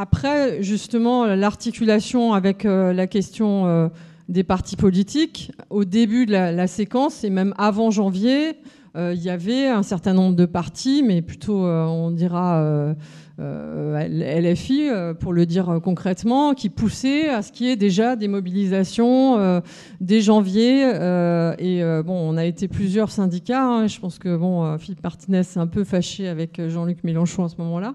[0.00, 3.90] Après, justement, l'articulation avec la question
[4.28, 8.52] des partis politiques, au début de la séquence et même avant janvier, euh,
[8.96, 12.94] il y avait un certain nombre de partis, mais plutôt, euh, on dira, euh,
[13.38, 14.88] LFI,
[15.20, 19.62] pour le dire concrètement, qui poussaient à ce qu'il y ait déjà des mobilisations
[20.00, 20.82] dès janvier.
[20.82, 23.64] et bon, on a été plusieurs syndicats.
[23.64, 27.48] Hein, je pense que bon, Philippe Martinez s'est un peu fâché avec Jean-Luc Mélenchon à
[27.48, 27.94] ce moment-là,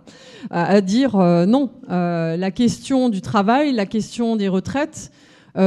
[0.50, 1.72] à, dire non.
[1.90, 5.12] la question du travail, la question des retraites,
[5.58, 5.62] nous,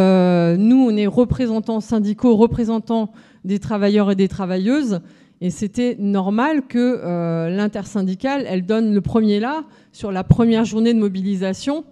[0.88, 3.12] on est représentants syndicaux, représentants
[3.47, 5.01] des travailleurs et des travailleuses.
[5.40, 10.94] Et c'était normal que euh, l'intersyndicale, elle donne le premier là sur la première journée
[10.94, 11.84] de mobilisation,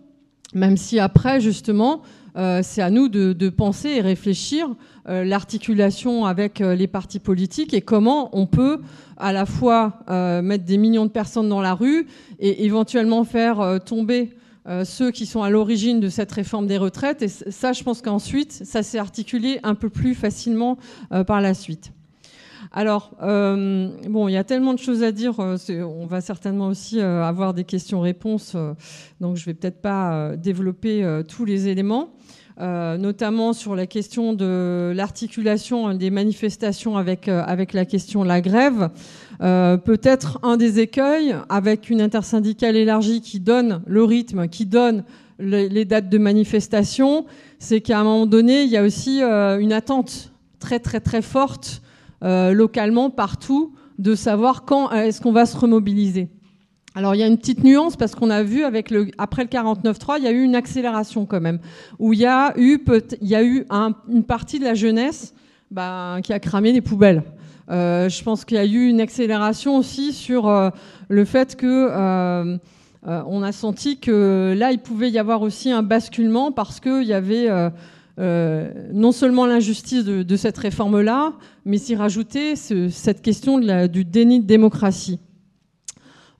[0.54, 2.02] même si après, justement,
[2.36, 4.68] euh, c'est à nous de, penser et réfléchir
[5.08, 8.80] euh, l'articulation avec les partis politiques et comment on peut
[9.16, 10.00] à la fois
[10.42, 12.08] mettre des millions de personnes dans la rue
[12.40, 14.30] et éventuellement faire tomber
[14.84, 17.22] ceux qui sont à l'origine de cette réforme des retraites.
[17.22, 20.78] Et ça, je pense qu'ensuite, ça s'est articulé un peu plus facilement
[21.26, 21.92] par la suite.
[22.76, 25.38] Alors, euh, bon, il y a tellement de choses à dire.
[25.38, 28.56] Euh, on va certainement aussi euh, avoir des questions-réponses,
[29.20, 32.10] donc je ne vais peut-être pas développer tous les éléments.
[32.58, 38.90] Notamment sur la question de l'articulation des manifestations avec, avec la question de la grève.
[39.40, 45.04] Peut-être un des écueils avec une intersyndicale élargie qui donne le rythme, qui donne
[45.40, 47.26] les dates de manifestation,
[47.58, 51.82] c'est qu'à un moment donné, il y a aussi une attente très très très forte
[52.24, 56.28] euh, localement, partout, de savoir quand est-ce qu'on va se remobiliser.
[56.94, 59.48] Alors il y a une petite nuance parce qu'on a vu avec le après le
[59.48, 61.58] 49.3, il y a eu une accélération quand même,
[61.98, 62.80] où il y a eu
[63.20, 65.34] il y une partie de la jeunesse
[65.70, 67.24] bah, qui a cramé les poubelles.
[67.70, 70.70] Euh, je pense qu'il y a eu une accélération aussi sur euh,
[71.08, 72.58] le fait que
[73.06, 77.12] on a senti que là il pouvait y avoir aussi un basculement parce qu'il y
[77.12, 77.48] avait
[78.20, 81.32] euh, non seulement l'injustice de, cette réforme-là,
[81.64, 85.18] mais s'y rajouter cette question du déni de démocratie.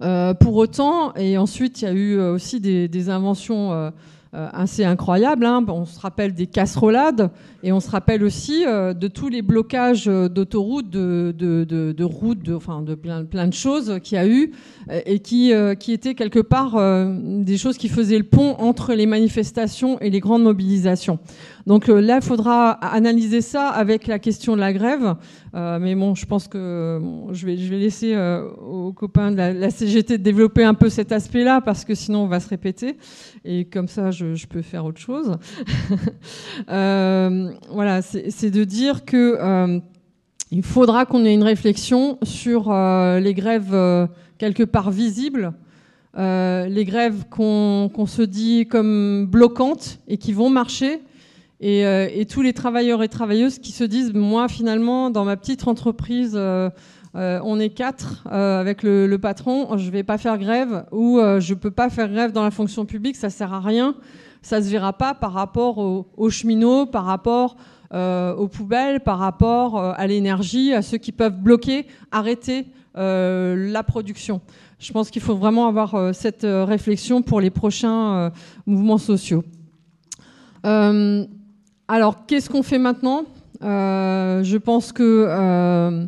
[0.05, 3.91] Euh, pour autant, et ensuite il y a eu aussi des, inventions euh,
[4.33, 5.65] assez incroyables, hein.
[5.69, 7.31] on se rappelle des casserolades,
[7.63, 13.55] et on se rappelle aussi de tous les blocages d'autoroutes, de, routes, de, plein, de
[13.55, 14.53] choses qu'il y a eu,
[15.07, 16.77] et qui étaient quelque part
[17.09, 21.19] des choses qui faisaient le pont entre les manifestations et les grandes mobilisations.
[21.67, 25.15] Donc euh, là, il faudra analyser ça avec la question de la grève.
[25.55, 27.01] Euh, mais bon, je pense que
[27.33, 30.91] je, vais, je vais laisser euh, aux copains de la, CGT de développer un peu
[30.91, 32.99] cet aspect-là, parce que sinon on va se répéter.
[33.45, 35.39] Et comme ça, je, peux faire autre chose.
[36.69, 39.81] voilà, c'est de dire que
[40.51, 44.09] il faudra qu'on ait une réflexion sur les grèves
[44.39, 45.55] quelque part visibles.
[46.17, 51.01] les grèves qu'on se dit comme bloquantes et qui vont marcher,
[51.63, 55.67] euh, et, tous les travailleurs et travailleuses qui se disent, moi finalement, dans ma petite
[55.69, 56.69] entreprise, euh,
[57.15, 61.71] euh, on est quatre avec le, patron, je vais pas faire grève ou je peux
[61.71, 63.95] pas faire grève dans la fonction publique, ça sert à rien,
[64.43, 67.57] ça se verra pas par rapport aux, cheminots, par rapport
[67.93, 74.41] aux poubelles, par rapport à l'énergie, à ceux qui peuvent bloquer, arrêter la production.
[74.81, 78.33] Je pense qu'il faut vraiment avoir cette réflexion pour les prochains
[78.67, 79.45] mouvements sociaux.
[81.87, 83.25] Alors, qu'est-ce qu'on fait maintenant?
[83.63, 86.07] Euh, Je pense que euh,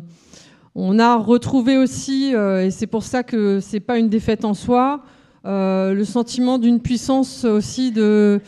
[0.73, 4.55] on a retrouvé aussi, euh, et c'est pour ça que c'est pas une défaite en
[4.55, 5.03] soi,
[5.45, 8.41] le sentiment d'une puissance aussi de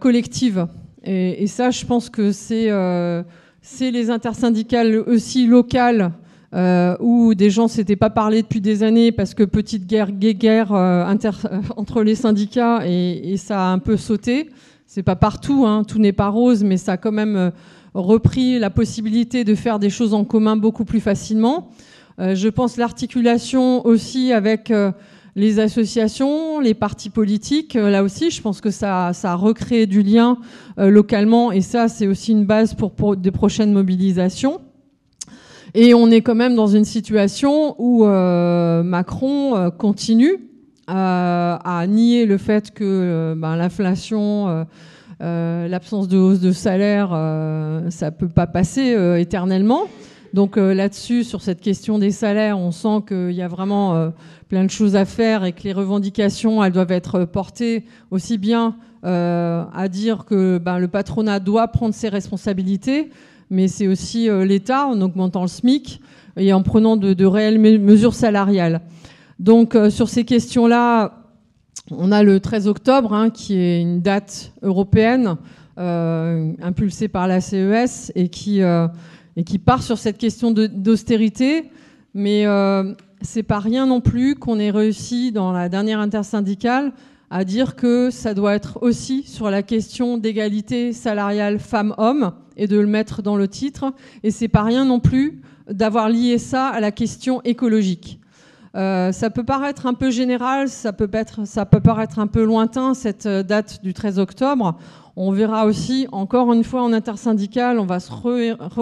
[0.00, 0.66] collective.
[1.02, 2.70] Et, ça, je pense que c'est
[3.80, 6.12] les intersyndicales aussi locales
[6.52, 10.72] où des gens s'étaient pas parlé depuis des années parce que petite guerre, guerre
[11.76, 14.50] entre les syndicats et, et, ça a un peu sauté.
[14.92, 17.50] C'est pas partout, hein, tout n'est pas rose, mais ça a quand même euh,
[17.94, 21.70] repris la possibilité de faire des choses en commun beaucoup plus facilement.
[22.18, 24.90] Euh, je pense l'articulation aussi avec euh,
[25.36, 30.02] les associations, les partis politiques, là aussi, je pense que ça, ça a recréé du
[30.02, 30.38] lien
[30.76, 34.60] localement et ça, c'est aussi une base pour, pour de prochaines mobilisations.
[35.72, 40.49] Et on est quand même dans une situation où Macron continue
[40.92, 44.66] à nier le fait que ben, l'inflation,
[45.20, 47.10] l'absence de hausse de salaire,
[47.90, 49.82] ça peut pas passer éternellement.
[50.34, 54.12] Donc là-dessus, sur cette question des salaires, on sent qu'il y a vraiment
[54.48, 58.76] plein de choses à faire et que les revendications, elles doivent être portées aussi bien
[59.04, 63.08] euh, à dire que ben, le patronat doit prendre ses responsabilités,
[63.48, 66.02] mais c'est aussi euh, l'État en augmentant le SMIC
[66.36, 68.82] et en prenant de, réelles mesures salariales.
[69.40, 71.24] Donc euh, sur ces questions-là,
[71.90, 75.36] on a le 13 octobre, hein, qui est une date européenne
[75.76, 81.70] impulsée par la CES et qui, et qui part sur cette question d'austérité.
[82.12, 82.44] Mais
[83.22, 86.92] c'est pas rien non plus qu'on ait réussi dans la dernière intersyndicale
[87.30, 92.78] à dire que ça doit être aussi sur la question d'égalité salariale femmes-hommes et de
[92.78, 93.94] le mettre dans le titre.
[94.22, 98.19] Et c'est pas rien non plus d'avoir lié ça à la question écologique.
[98.76, 102.44] Euh, ça peut paraître un peu général, ça peut, être, ça peut paraître un peu
[102.44, 104.76] lointain, cette date du 13 octobre.
[105.16, 108.10] On verra aussi, encore une fois en intersyndicale, on va se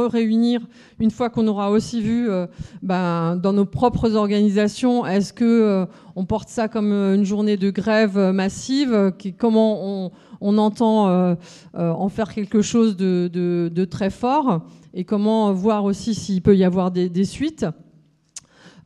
[0.09, 0.61] réunir
[1.01, 2.47] une fois qu'on aura aussi vu euh,
[2.83, 5.87] ben, dans nos propres organisations, est-ce que euh,
[6.17, 10.11] on porte ça comme euh, une journée de grève massive Comment
[10.41, 11.37] on, entend
[11.75, 14.61] en faire quelque chose de, très fort
[14.95, 17.67] Et comment voir aussi s'il peut y avoir des, suites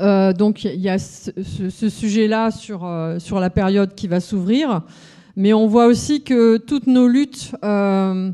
[0.02, 2.88] donc il y a ce, sujet-là sur,
[3.18, 4.82] sur la période qui va s'ouvrir.
[5.36, 8.30] Mais on voit aussi que toutes nos luttes euh,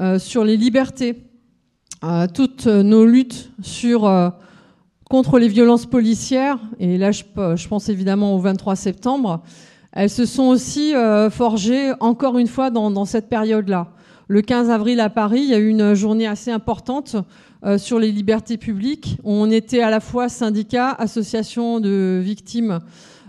[0.00, 1.24] euh, sur les libertés,
[2.04, 4.32] euh, toutes nos luttes sur,
[5.10, 7.24] contre les violences policières, et là je,
[7.68, 9.42] pense évidemment au 23 septembre,
[9.92, 10.92] elles se sont aussi
[11.30, 13.88] forgées encore une fois dans cette période-là.
[14.28, 17.16] Le 15 avril à Paris, il y a eu une journée assez importante
[17.78, 19.18] sur les libertés publiques.
[19.24, 22.80] On était à la fois syndicat, association de victimes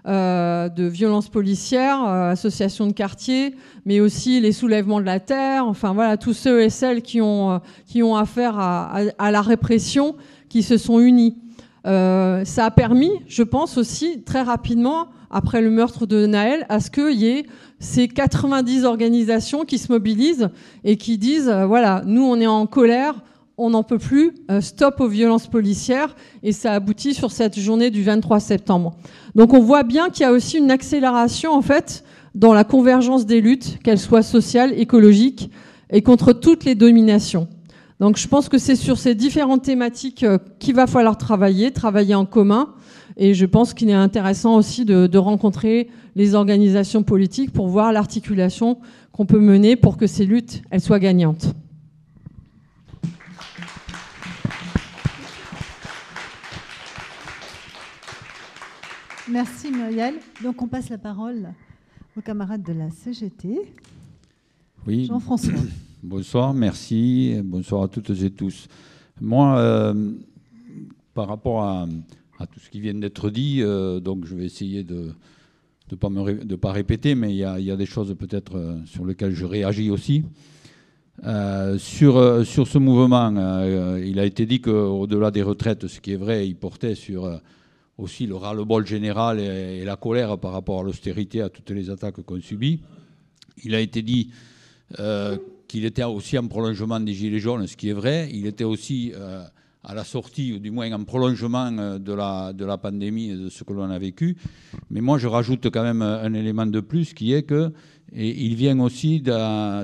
[0.08, 5.68] euh, de violences policières, euh, associations de quartier, mais aussi les soulèvements de la terre,
[5.68, 7.58] enfin voilà, tous ceux et celles qui ont, euh,
[7.88, 10.16] qui ont affaire à, à, la répression,
[10.48, 11.36] qui se sont unis.
[11.84, 16.90] ça a permis, je pense aussi, très rapidement, après le meurtre de Naël, à ce
[16.90, 17.46] qu'il y ait
[17.80, 20.48] ces 90 organisations qui se mobilisent
[20.86, 23.16] et qui disent, voilà, nous on est en colère,
[23.58, 27.90] on n'en peut plus, euh, stop aux violences policières, et ça aboutit sur cette journée
[27.90, 28.96] du 23 septembre.
[29.34, 32.04] Donc on voit bien qu'il y a aussi une accélération en fait
[32.36, 35.50] dans la convergence des luttes, qu'elles soient sociales, écologiques,
[35.92, 37.48] et contre toutes les dominations.
[38.00, 42.14] Donc je pense que c'est sur ces différentes thématiques euh, qu'il va falloir travailler, travailler
[42.14, 42.76] en commun,
[43.16, 47.92] et je pense qu'il est intéressant aussi de, de rencontrer les organisations politiques pour voir
[47.92, 48.78] l'articulation
[49.12, 51.56] qu'on peut mener pour que ces luttes elles soient gagnantes.
[59.30, 60.16] Merci Muriel.
[60.42, 61.50] Donc on passe la parole
[62.16, 63.60] aux camarades de la CGT.
[64.86, 65.06] Oui.
[65.06, 65.60] Jean-François.
[66.04, 67.36] Bonsoir, merci.
[67.44, 68.70] Bonsoir à toutes et tous.
[69.20, 70.12] Moi, euh,
[71.14, 71.88] par rapport à,
[72.52, 75.12] tout ce qui vient d'être dit, euh, donc je vais essayer de
[75.92, 79.36] ne pas, me, pas répéter, mais il y, a, des choses peut-être euh, sur lesquelles
[79.36, 80.24] je réagis aussi.
[81.80, 83.30] sur, sur ce mouvement,
[83.98, 87.42] il a été dit qu'au-delà des retraites, ce qui est vrai, il portait sur
[87.98, 92.22] aussi le ras-le-bol général et, la colère par rapport à l'austérité, à toutes les attaques
[92.22, 92.82] qu'on subit.
[93.64, 94.32] Il a été dit
[95.00, 95.38] euh,
[95.68, 98.30] qu'il était aussi en prolongement des Gilets jaunes, ce qui est vrai.
[98.32, 99.44] Il était aussi euh,
[99.90, 103.38] à la sortie, ou du moins en prolongement euh, de la, de la pandémie et
[103.38, 104.36] de ce que l'on a vécu.
[104.92, 107.72] Mais moi, je rajoute quand même un élément de plus qui est que
[108.14, 109.22] il vient aussi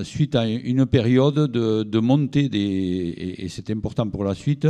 [0.04, 4.66] suite à une période de, montée, des, et c'est important pour la suite,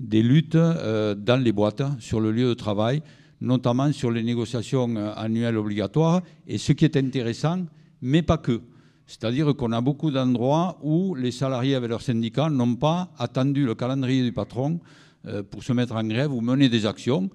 [0.00, 3.02] des luttes euh, dans les boîtes, sur le lieu de travail,
[3.40, 7.66] notamment sur les négociations euh, annuelles obligatoires, et ce qui est intéressant,
[8.00, 8.60] mais pas que.
[9.06, 13.74] C'est-à-dire qu'on a beaucoup d'endroits où les salariés avec leurs syndicats n'ont pas attendu le
[13.74, 14.80] calendrier du patron
[15.26, 17.30] euh, pour se mettre en grève ou mener des actions,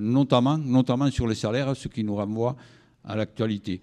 [0.00, 2.56] notamment, notamment sur les salaires, ce qui nous renvoie
[3.04, 3.82] à l'actualité.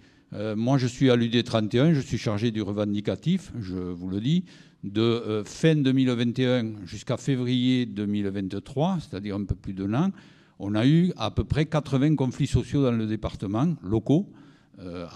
[0.56, 4.44] moi, je suis à l'UD 31, je suis chargé du revendicatif, je vous le dis
[4.84, 10.10] de euh, fin 2021 jusqu'à février 2023, c'est-à-dire un peu plus d'un an,
[10.58, 14.47] on a eu à peu près 80 conflits sociaux dans le département, locaux, euh,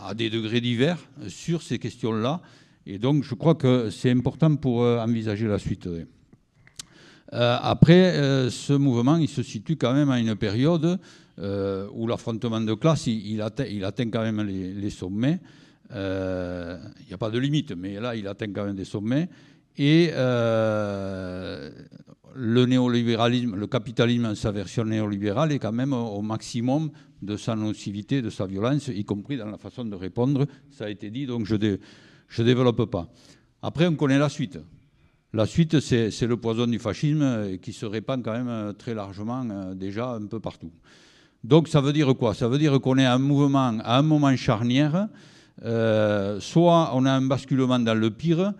[0.04, 0.98] à des degrés divers,
[1.28, 2.40] sur ces questions-là.
[2.86, 5.88] Et donc, je crois que c'est important pour euh, envisager la suite.
[7.30, 8.12] après,
[8.50, 10.98] ce mouvement, il se situe quand même à une période
[11.38, 15.40] où l'affrontement de classe, il, atteint, il, atteint, quand même les, sommets.
[15.90, 15.96] Il
[17.08, 19.28] n'y a pas de limite, mais là, il atteint quand même des sommets.
[19.78, 21.70] Et euh,
[22.34, 26.90] le néolibéralisme, le capitalisme en sa version néolibérale est quand même au maximum
[27.22, 30.46] de sa nocivité, de sa violence, y compris dans la façon de répondre.
[30.70, 33.08] Ça a été dit, donc je ne développe pas.
[33.62, 34.58] Après, on connaît la suite.
[35.32, 39.74] La suite, c'est le poison du fascisme qui se répand quand même très largement euh,
[39.74, 40.72] déjà un peu partout.
[41.42, 42.34] Donc ça veut dire quoi?
[42.34, 45.08] Ça veut dire qu'on est à un mouvement, un moment charnière.
[45.64, 48.52] Euh, soit on a un basculement dans le pire,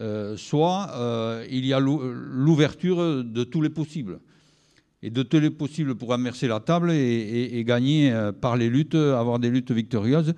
[0.00, 4.20] euh, soit euh, il y a l'ouverture de tous les possibles.
[5.02, 9.38] Et de tous les possibles pour inverser la table et, gagner par les luttes, avoir
[9.38, 10.34] des luttes victorieuses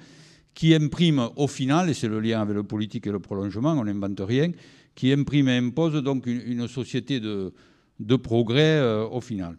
[0.54, 3.84] qui impriment au final, et c'est le lien avec le politique et le prolongement, on
[3.84, 4.52] n'invente rien,
[4.94, 9.56] qui imprime et impose donc une, société de, progrès au final.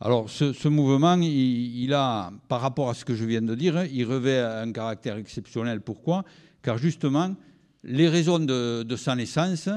[0.00, 4.04] Alors ce, mouvement, il, a, par rapport à ce que je viens de dire, il
[4.04, 5.80] revêt un caractère exceptionnel.
[5.80, 6.24] Pourquoi?
[6.62, 7.34] Car justement,
[7.82, 9.68] les raisons de, sa naissance,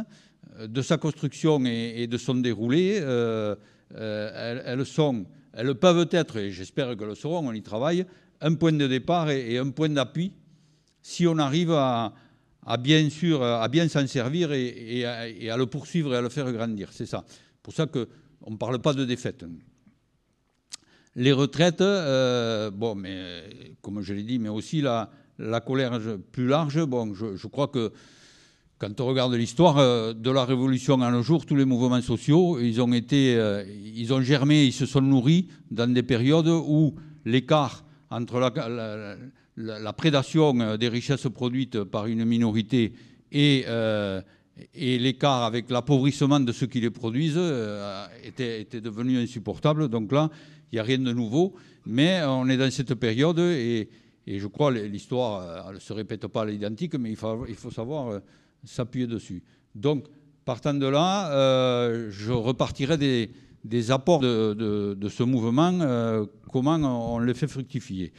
[0.59, 3.55] de sa construction et, de son déroulé, euh,
[3.95, 4.75] euh,
[5.53, 8.05] elles, peuvent être, et j'espère que le seront, on y travaille,
[8.41, 10.31] un point de départ et, un point d'appui
[11.01, 12.13] si on arrive à,
[12.79, 13.09] bien
[13.89, 16.89] s'en servir et, à, le poursuivre et à le faire grandir.
[16.91, 17.25] C'est ça.
[17.63, 19.43] Pour ça qu'on ne parle pas de défaite.
[21.15, 25.09] Les retraites, euh, bon, mais comme je l'ai dit, mais aussi la,
[25.39, 25.99] la colère
[26.31, 26.85] plus large.
[26.85, 27.91] Bon, je, crois que
[28.79, 32.59] quand on regarde l'histoire euh, de la Révolution à nos jours, tous les mouvements sociaux,
[32.59, 33.63] ils ont été, euh,
[33.93, 40.77] ils ont germé, ils se sont nourris dans des périodes où l'écart entre la, prédation
[40.77, 42.93] des richesses produites par une minorité
[43.31, 43.65] et,
[44.75, 47.39] l'écart avec l'appauvrissement de ceux qui les produisent
[48.23, 49.89] était, devenu insupportable.
[49.89, 50.29] Donc là,
[50.71, 51.53] il n'y a rien de nouveau,
[51.85, 53.89] mais on est dans cette période et,
[54.25, 58.19] je crois l'histoire euh, ne se répète pas à l'identique, mais il faut, savoir euh,
[58.63, 59.43] s'appuyer dessus.
[59.75, 60.05] Donc,
[60.45, 67.47] partant de là, euh, je repartirai des, apports de, ce mouvement, comment on, les fait
[67.47, 68.11] fructifier.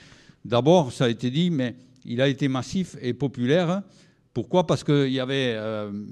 [0.45, 3.83] D'abord, ça a été dit, mais il a été massif et populaire.
[4.33, 4.67] Pourquoi?
[4.67, 5.59] Parce qu'il y avait,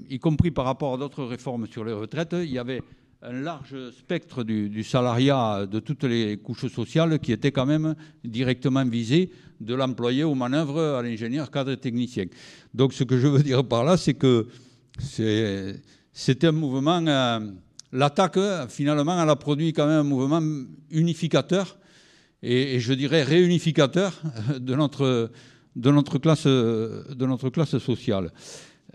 [0.09, 2.81] y compris par rapport à d'autres réformes sur les retraites, il y avait
[3.21, 8.85] un large spectre du, salariat de toutes les couches sociales qui était quand même directement
[8.85, 12.25] visé de l'employé aux manœuvres à l'ingénieur cadre technicien.
[12.73, 14.47] Donc ce que je veux dire par là, c'est que
[14.99, 17.39] c'était un mouvement, euh,
[17.91, 18.39] l'attaque
[18.69, 20.41] finalement elle a produit quand même un mouvement
[20.89, 21.77] unificateur
[22.41, 24.13] et, je dirais réunificateur
[24.57, 25.29] de notre
[27.49, 28.31] classe sociale.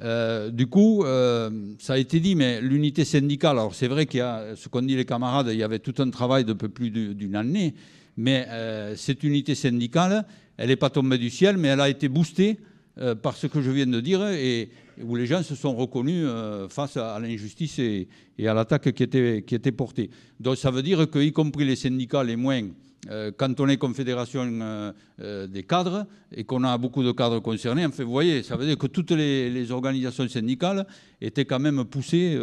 [0.02, 4.18] Euh, du coup, euh, ça a été dit, mais l'unité syndicale, alors c'est vrai qu'il
[4.18, 6.68] y a, ce qu'ont dit les camarades, il y avait tout un travail de peu
[6.68, 7.74] plus d'une année,
[8.16, 10.26] mais euh, cette unité syndicale,
[10.56, 12.58] elle n'est pas tombée du ciel, mais elle a été boostée
[13.22, 14.70] par ce que je viens de dire, et
[15.02, 16.26] où les gens se sont reconnus
[16.68, 20.10] face à, l'injustice et, et, à l'attaque qui était, qui était portée.
[20.38, 22.62] Donc ça veut dire qu'y compris les syndicats les moins
[23.10, 27.40] euh, quand on est confédération euh, euh, des cadres et qu'on a beaucoup de cadres
[27.40, 30.86] concernés, en fait, vous voyez, ça veut dire que toutes les, organisations syndicales
[31.20, 32.38] étaient quand même poussées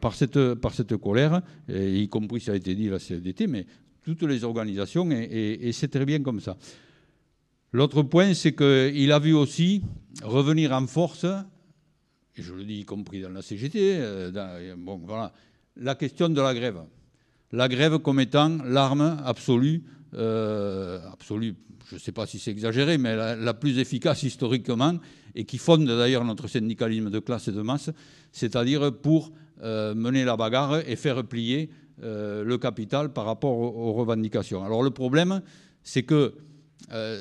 [0.00, 3.66] par, cette, par cette colère, y compris, ça a été dit, la CFDT, mais
[4.04, 6.56] toutes les organisations, et, c'est très bien comme ça.
[7.76, 9.82] L'autre point, c'est qu'il a vu aussi
[10.22, 11.26] revenir en force,
[12.36, 14.00] et je le dis y compris dans la CGT,
[14.78, 15.32] bon, voilà,
[15.76, 16.80] la question de la grève
[17.52, 21.54] la grève comme étant l'arme absolue, euh, absolue,
[21.88, 24.94] je ne sais pas si c'est exagéré, mais la, plus efficace historiquement,
[25.34, 27.90] et qui fonde d'ailleurs notre syndicalisme de classe et de masse,
[28.32, 31.70] c'est-à-dire pour euh, mener la bagarre et faire plier
[32.02, 34.64] euh, le capital par rapport aux, revendications.
[34.64, 35.42] Alors le problème,
[35.82, 36.34] c'est que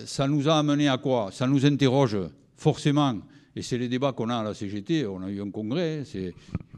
[0.06, 1.30] ça nous a amené à quoi?
[1.32, 2.18] Ça nous interroge
[2.56, 3.16] forcément
[3.56, 5.06] et c'est les débats qu'on a à la CGT.
[5.06, 6.04] On a eu un congrès.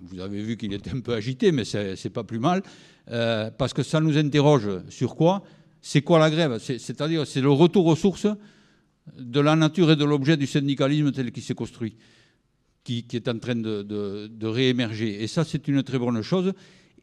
[0.01, 2.61] Vous avez vu qu'il était un peu agité, mais c'est pas plus mal.
[3.09, 5.43] Euh, parce que ça nous interroge sur quoi?
[5.81, 6.59] C'est quoi la grève?
[6.59, 8.27] C'est-à-dire, c'est le retour aux sources
[9.17, 11.95] de la nature et de l'objet du syndicalisme tel qu'il s'est construit,
[12.83, 15.23] qui, est en train de réémerger.
[15.23, 16.53] Et ça, c'est une très bonne chose.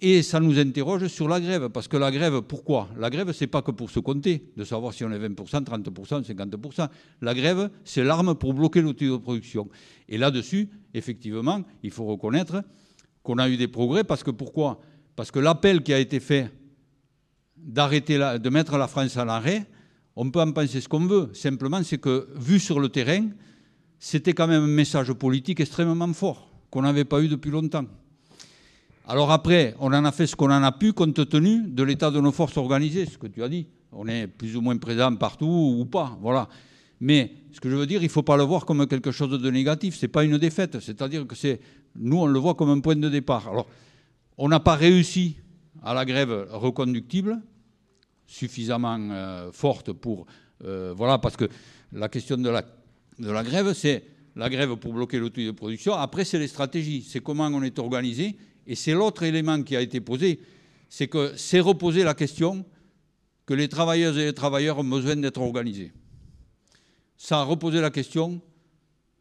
[0.01, 2.89] Et ça nous interroge sur la grève, parce que la grève, pourquoi?
[2.99, 6.25] La grève, c'est pas que pour se compter, de savoir si on est 20%, 30%,
[6.25, 6.89] 50%.
[7.23, 9.69] La grève, c'est l'arme pour bloquer l'outil de production.
[10.09, 12.63] Et là-dessus, effectivement, il faut reconnaître
[13.23, 14.81] qu'on a eu des progrès, parce que pourquoi?
[15.17, 16.51] Parce que l'appel qui a été fait
[17.57, 19.65] d'arrêter, de mettre la France à l'arrêt,
[20.17, 21.31] on peut en penser ce qu'on veut.
[21.33, 23.29] Simplement, c'est que, vu sur le terrain,
[23.99, 27.87] c'était quand même un message politique extrêmement fort, qu'on n'avait pas eu depuis longtemps.
[29.07, 32.11] Alors après, on en a fait ce qu'on en a pu compte tenu de l'état
[32.11, 33.67] de nos forces organisées, ce que tu as dit.
[33.93, 36.49] On est plus ou moins présent partout ou pas, voilà.
[37.01, 39.39] Mais ce que je veux dire, il ne faut pas le voir comme quelque chose
[39.39, 39.97] de négatif.
[39.97, 40.81] Ce n'est pas une défaite.
[40.81, 41.61] C'est-à-dire que c'est,
[41.97, 43.47] nous, on le voit comme un point de départ.
[43.49, 43.69] Alors,
[44.39, 45.37] on n'a pas réussi
[45.83, 47.41] à la grève reconductible,
[48.27, 50.25] suffisamment euh, forte pour.
[50.65, 51.45] Euh, voilà, parce que
[51.93, 52.63] la question de la,
[53.19, 55.93] de la grève, c'est la grève pour bloquer l'outil de production.
[55.93, 57.03] Après, c'est les stratégies.
[57.07, 58.37] C'est comment on est organisé.
[58.67, 60.41] Et c'est l'autre élément qui a été posé.
[60.89, 62.65] C'est que c'est reposer la question
[63.47, 65.93] que les travailleuses et les travailleurs ont besoin d'être organisés.
[67.17, 68.41] Ça a reposé la question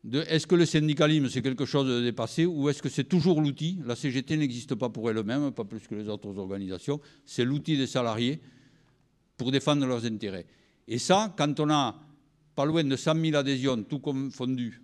[0.03, 3.41] de est-ce que le syndicalisme c'est quelque chose de dépassé ou est-ce que c'est toujours
[3.41, 3.79] l'outil?
[3.85, 6.99] La CGT n'existe pas pour elle-même, pas plus que les autres organisations.
[7.25, 8.41] C'est l'outil des salariés
[9.37, 10.45] pour défendre leurs intérêts.
[10.87, 11.99] Et ça, quand on a
[12.55, 14.82] pas loin de 100 000 adhésions, tout confondu,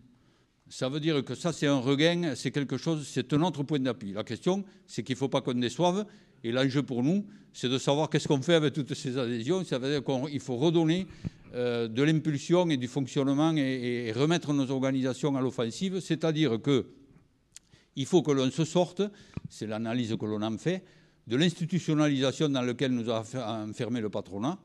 [0.69, 3.79] ça veut dire que ça, c'est un regain, c'est quelque chose, c'est un autre point
[3.79, 4.13] d'appui.
[4.13, 6.05] La question, c'est qu'il ne faut pas qu'on déçoive.
[6.43, 9.63] Et l'enjeu pour nous, c'est de savoir qu'est-ce qu'on fait avec toutes ces adhésions.
[9.65, 11.07] Ça veut dire qu'il faut redonner
[11.55, 15.99] euh, de l'impulsion et du fonctionnement et, remettre nos organisations à l'offensive.
[16.01, 19.01] C'est-à-dire qu'il faut que l'on se sorte,
[19.49, 20.83] c'est l'analyse que l'on en fait,
[21.25, 23.23] de l'institutionnalisation dans laquelle nous a
[23.65, 24.59] enfermé le patronat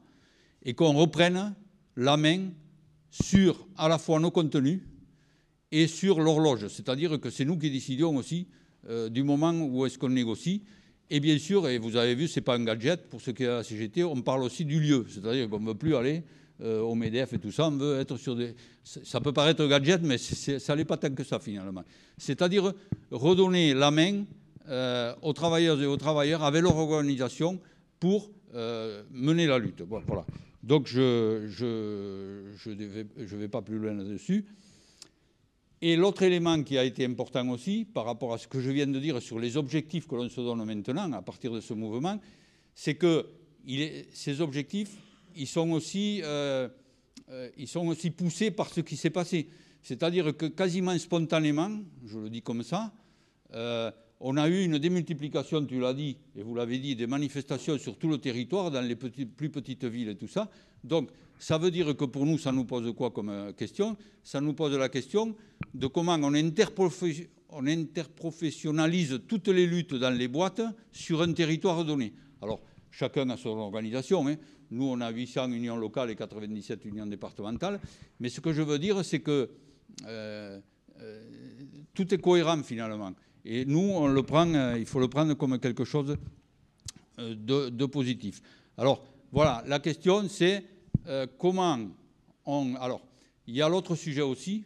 [0.63, 1.55] et qu'on reprenne
[1.97, 2.51] la main
[3.11, 4.81] sur à la fois nos contenus
[5.75, 6.68] et sur l'horloge.
[6.68, 8.47] C'est-à-dire que c'est nous qui décidons aussi
[8.89, 10.62] euh, du moment où est-ce qu'on négocie.
[11.11, 13.43] Et bien sûr, et vous avez vu, ce n'est pas un gadget, pour ce qui
[13.43, 15.05] est la CGT, on parle aussi du lieu.
[15.09, 16.22] C'est-à-dire qu'on ne veut plus aller
[16.61, 18.55] euh, au MEDEF et tout ça, on veut être sur des...
[18.85, 21.83] Ça peut paraître gadget, mais ça n'est pas tant que ça finalement.
[22.18, 22.72] C'est-à-dire
[23.11, 24.25] redonner la main
[24.68, 27.59] euh, aux travailleurs et aux travailleurs avec leur organisation
[27.99, 28.31] pour
[29.11, 29.83] mener la lutte.
[29.83, 30.25] voilà.
[30.62, 34.45] Donc je ne je, je vais, vais pas plus loin là-dessus.
[35.87, 38.87] Et l'autre élément qui a été important aussi, par rapport à ce que je viens
[38.87, 42.18] de dire sur les objectifs que l'on se donne maintenant à partir de ce mouvement,
[42.74, 43.26] c'est que
[44.11, 44.97] ces objectifs,
[45.37, 46.70] ils sont aussi, euh,
[47.28, 49.47] euh, ils sont aussi poussés par ce qui s'est passé.
[49.82, 51.70] C'est-à-dire que quasiment spontanément,
[52.07, 52.91] je le dis comme ça,
[53.53, 57.76] euh, on a eu une démultiplication, tu l'as dit, et vous l'avez dit, des manifestations
[57.76, 60.51] sur tout le territoire, dans les plus petites villes et tout ça.
[60.82, 63.97] Donc, ça veut dire que pour nous, ça nous pose quoi comme question?
[64.22, 65.35] Ça nous pose la question
[65.72, 66.32] de comment on,
[67.55, 72.12] on interprofessionnalise toutes les luttes dans les boîtes sur un territoire donné.
[72.43, 72.61] Alors,
[72.91, 74.26] chacun a son organisation.
[74.26, 74.37] Hein.
[74.70, 77.80] Nous, on a 800 unions locales et 97 unions départementales.
[78.20, 79.51] Mais ce que je veux dire, c'est que
[80.07, 80.61] euh,
[81.01, 81.22] euh,
[81.95, 83.12] tout est cohérent finalement.
[83.45, 86.16] Et nous, euh, il faut le prendre comme quelque chose
[87.18, 88.41] de positif.
[88.76, 90.64] Alors, voilà, la question, c'est
[91.39, 91.79] comment
[92.47, 92.75] on...
[92.77, 93.03] Alors,
[93.47, 94.65] il y a l'autre sujet aussi,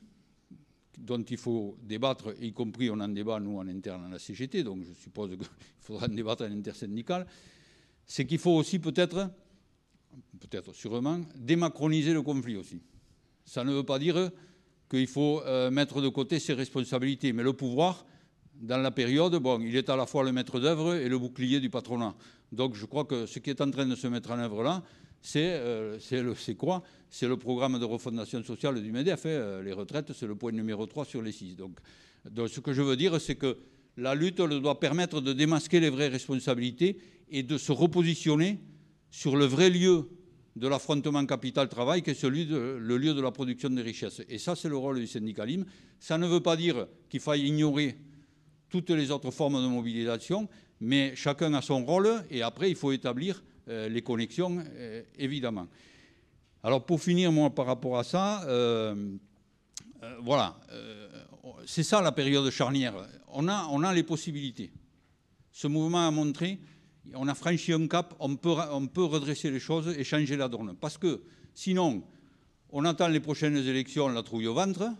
[0.97, 4.63] dont il faut débattre, y compris on en débat nous en interne à la CGT,
[4.63, 5.47] donc je suppose qu'il
[5.81, 7.27] faudra en débattre à l'intersyndical,
[8.07, 9.31] c'est qu'il faut aussi peut-être
[10.39, 12.81] peut-être sûrement, démacroniser le conflit aussi.
[13.45, 14.31] Ça ne veut pas dire
[14.91, 18.07] qu'il faut euh, mettre de côté ses responsabilités, mais le pouvoir,
[18.55, 21.61] dans la période, bon, il est à la fois le maître d'œuvre et le bouclier
[21.61, 22.15] du patronat.
[22.51, 24.83] Donc je crois que ce qui est en train de se mettre en œuvre là,
[25.21, 25.99] c'est euh,
[26.57, 26.83] quoi?
[27.11, 29.27] C'est le programme de refondation sociale du MEDEF.
[29.27, 29.63] Hein.
[29.63, 31.57] Les retraites, c'est le point numéro 3 sur les 6.
[31.57, 31.79] Donc,
[32.49, 33.57] ce que je veux dire, c'est que
[33.97, 36.99] la lutte doit permettre de démasquer les vraies responsabilités
[37.31, 38.59] et de se repositionner
[39.11, 40.09] sur le vrai lieu
[40.57, 44.23] de l'affrontement capital-travail, qui est celui de, le lieu de la production des richesses.
[44.29, 45.65] Et ça, c'est le rôle du syndicalisme.
[45.99, 47.97] Ça ne veut pas dire qu'il faille ignorer
[48.69, 50.49] toutes les autres formes de mobilisation,
[50.81, 55.67] mais chacun a son rôle, et après, il faut établir les connexions, euh, évidemment.
[56.63, 59.17] Alors, pour finir, moi, par rapport à ça, euh,
[60.21, 60.57] voilà,
[61.67, 62.95] c'est ça la période charnière.
[63.29, 64.71] On a, on a les possibilités.
[65.53, 66.59] Ce mouvement a montré
[67.15, 70.49] on a franchi un cap, on peut, on peut redresser les choses et changer la
[70.49, 70.75] donne.
[70.81, 71.23] Parce que
[71.55, 72.03] sinon,
[72.71, 74.91] on attend les prochaines élections, la trouille au ventre,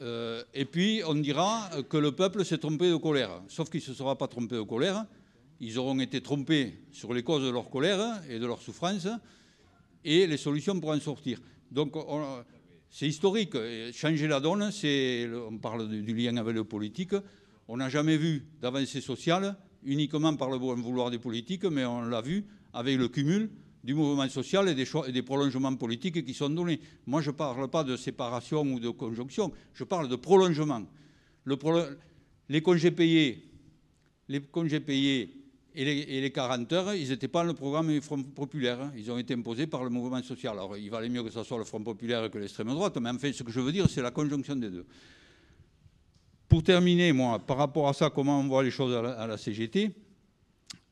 [0.00, 3.42] euh, et puis on dira que le peuple s'est trompé de colère.
[3.48, 5.06] Sauf qu'il ne se sera pas trompé de colère,
[5.64, 9.08] ils auront été trompés sur les causes de leur colère et de leur souffrance,
[10.04, 11.38] et les solutions pour en sortir.
[11.70, 11.96] Donc
[12.90, 13.56] c'est historique.
[13.92, 14.70] Changer la donne,
[15.50, 17.14] on parle du lien avec le politique,
[17.66, 22.02] on n'a jamais vu d'avancée sociale uniquement par le bon vouloir des politiques, mais on
[22.02, 22.44] l'a vu
[22.74, 23.50] avec le cumul
[23.82, 26.80] du mouvement social et des, prolongements politiques qui sont donnés.
[27.06, 30.82] Moi, je ne parle pas de séparation ou de conjonction, je parle de prolongement.
[31.44, 31.56] Le
[32.50, 33.42] les congés payés,
[34.28, 35.43] les congés payés
[35.74, 38.92] et les, et les 40 heures, ils n'étaient pas dans le programme du Front populaire.
[38.96, 40.52] Ils ont été imposés par le mouvement social.
[40.52, 43.18] Alors, il valait mieux que ce soit le Front populaire que l'extrême droite, mais en
[43.18, 44.86] fait, ce que je veux dire, c'est la conjonction des deux.
[46.48, 49.90] Pour terminer, moi, par rapport à ça, comment on voit les choses à la, CGT,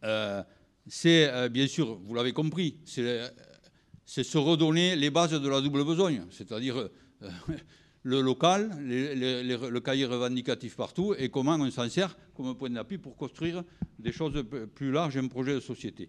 [0.03, 0.43] euh,
[0.89, 3.21] c'est euh, bien sûr, vous l'avez compris, c'est
[4.05, 6.89] c'est se redonner les bases de la double besogne, c'est-à-dire euh,
[8.05, 13.17] le local, le cahier revendicatif partout, et comment on s'en sert comme point d'appui pour
[13.17, 13.63] construire
[13.99, 14.45] des choses
[14.75, 16.09] plus larges, un projet de société.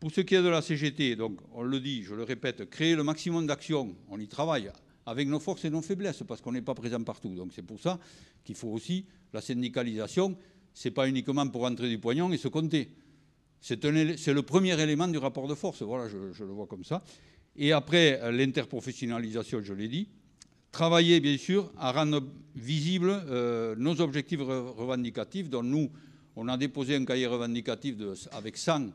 [0.00, 2.94] Pour ce qui est de la CGT, donc on le dit, je le répète, créer
[2.94, 4.70] le maximum d'actions, on y travaille
[5.06, 7.34] avec nos forces et nos faiblesses, parce qu'on n'est pas présent partout.
[7.34, 7.98] Donc c'est pour ça
[8.44, 10.36] qu'il faut aussi la syndicalisation,
[10.72, 12.90] ce n'est pas uniquement pour rentrer du poignon et se compter.
[13.60, 17.02] C'est le premier élément du rapport de force, voilà, je, le vois comme ça.
[17.56, 20.08] Et après, l'interprofessionnalisation, je l'ai dit,
[20.72, 22.22] travailler bien sûr à rendre
[22.54, 25.90] visibles euh, nos objectifs revendicatifs, dont nous,
[26.36, 27.96] on a déposé un cahier revendicatif
[28.32, 28.88] avec 100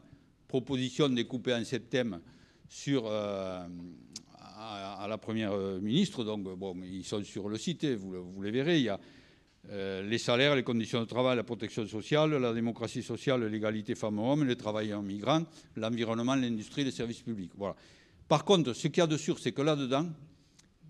[0.48, 2.20] propositions découpées en sept thèmes
[2.70, 3.66] sur, euh,
[4.58, 6.24] à, la Première ministre.
[6.24, 8.78] Donc, bon, ils sont sur le site, vous, vous les verrez.
[8.78, 9.00] Il y a
[9.70, 14.44] euh, les salaires, les conditions de travail, la protection sociale, la démocratie sociale, l'égalité femmes-hommes,
[14.46, 15.44] les travailleurs migrants,
[15.78, 17.52] l'environnement, l'industrie, les services publics.
[17.56, 17.76] Voilà.
[18.28, 20.08] Par contre, ce qu'il y a de sûr, c'est que là-dedans,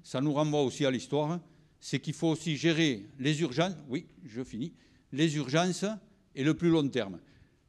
[0.04, 1.40] ça nous renvoie aussi à l'histoire,
[1.80, 4.74] c'est qu'il faut aussi gérer les urgences, oui, je finis,
[5.12, 5.86] les urgences
[6.36, 7.20] et le plus long terme.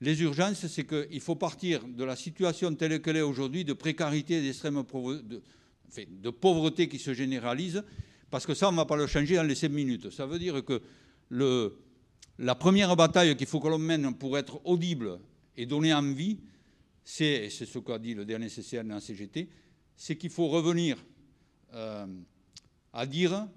[0.00, 4.42] Les urgences, c'est qu'il faut partir de la situation telle qu'elle est aujourd'hui, de précarité
[4.42, 7.82] d'extrême de, pauvreté qui se généralise,
[8.30, 10.10] parce que ça, on ne va pas le changer dans les 5 minutes.
[10.10, 10.82] Ça veut dire que
[12.38, 15.20] la première bataille qu'il faut que l'on mène pour être audible
[15.56, 16.38] et donner envie,
[17.04, 19.48] c'est ce qu'a dit le dernier CCN en CGT,
[19.96, 20.96] c'est qu'il faut revenir
[21.74, 22.06] euh,
[22.92, 23.48] à dire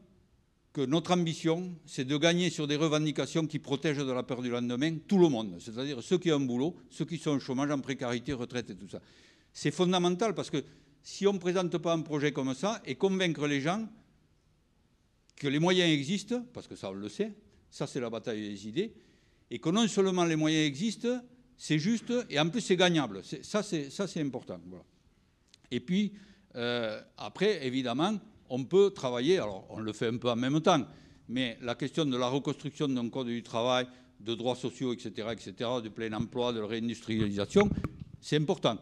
[0.74, 4.50] que notre ambition, c'est de gagner sur des revendications qui protègent de la peur du
[4.50, 7.72] lendemain tout le monde, c'est-à-dire ceux qui ont un boulot, ceux qui sont au chômage,
[7.72, 9.02] en précarité, retraite et tout ça.
[9.54, 10.64] C'est fondamental parce que
[11.02, 13.88] si on ne présente pas un projet comme ça et convaincre les gens
[15.36, 17.34] que les moyens existent, parce que ça on le sait,
[17.70, 18.94] ça c'est la bataille des idées,
[19.50, 21.22] et que non seulement les moyens existent,
[21.58, 23.24] c'est juste, et en plus c'est gagnable.
[23.42, 24.60] Ça c'est important.
[25.72, 26.14] Et puis,
[26.58, 28.14] euh, après, évidemment,
[28.50, 30.86] on peut travailler, alors on le fait un peu en même temps,
[31.30, 33.88] mais la question de la reconstruction d'un code du travail,
[34.20, 35.54] de droits sociaux, etc., etc.,
[35.84, 37.70] de plein emploi, de réindustrialisation,
[38.20, 38.78] c'est important.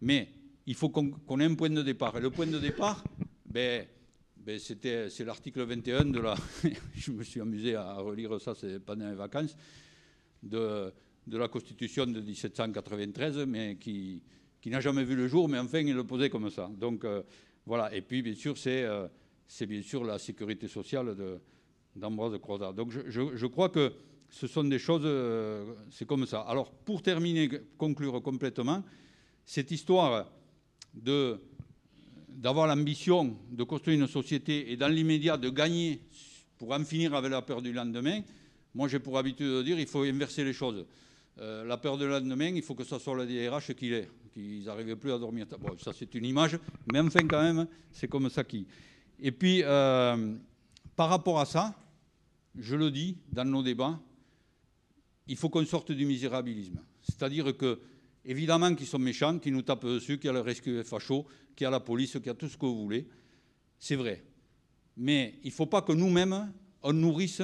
[0.00, 0.28] Mais
[0.66, 2.16] il faut qu'on ait un point de départ.
[2.16, 3.04] Et le point de départ,
[3.46, 3.86] ben,
[4.36, 6.34] ben, c'est l'article 21 de la.
[6.94, 8.54] je me suis amusé à relire ça
[8.84, 9.56] pendant les vacances,
[10.42, 10.92] de
[11.26, 14.22] la Constitution de 1793, mais qui,
[14.60, 16.70] qui n'a jamais vu le jour, mais enfin, il le posait comme ça.
[16.76, 17.22] Donc, euh,
[17.66, 17.94] voilà.
[17.94, 19.08] Et puis, bien sûr, c'est euh,
[19.62, 21.16] bien sûr la sécurité sociale
[21.96, 22.72] d'Ambroise Croizat.
[22.72, 23.92] Donc, je, crois que
[24.28, 25.02] ce sont des choses.
[25.04, 26.40] Euh, c'est comme ça.
[26.42, 27.48] Alors, pour terminer,
[27.78, 28.84] conclure complètement,
[29.44, 30.30] cette histoire
[32.28, 36.02] d'avoir l'ambition de construire une société et dans l'immédiat de gagner
[36.58, 38.20] pour en finir avec la peur du lendemain,
[38.74, 40.84] moi j'ai pour habitude de dire il faut inverser les choses.
[41.38, 44.96] La peur du lendemain, il faut que ce soit la DRH qui l'est, qu'ils n'arrivent
[44.96, 45.46] plus à dormir.
[45.58, 46.58] Bon, ça c'est une image,
[46.92, 48.66] mais enfin quand même, c'est comme ça qui.
[49.18, 50.34] Et puis, euh,
[50.96, 51.74] par rapport à ça,
[52.58, 53.98] je le dis dans nos débats,
[55.26, 56.80] il faut qu'on sorte du misérabilisme.
[57.02, 57.80] C'est-à-dire que
[58.24, 61.64] évidemment qu'ils sont méchants, qu'ils nous tapent dessus, qu'il y a le rescue facho, qu'il
[61.64, 63.06] y a la police, qu'il y a tout ce que vous voulez.
[63.78, 64.24] C'est vrai.
[64.96, 66.52] Mais il ne faut pas que nous-mêmes,
[66.82, 67.42] on nourrisse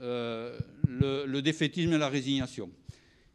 [0.00, 2.70] euh, le, défaitisme et la résignation.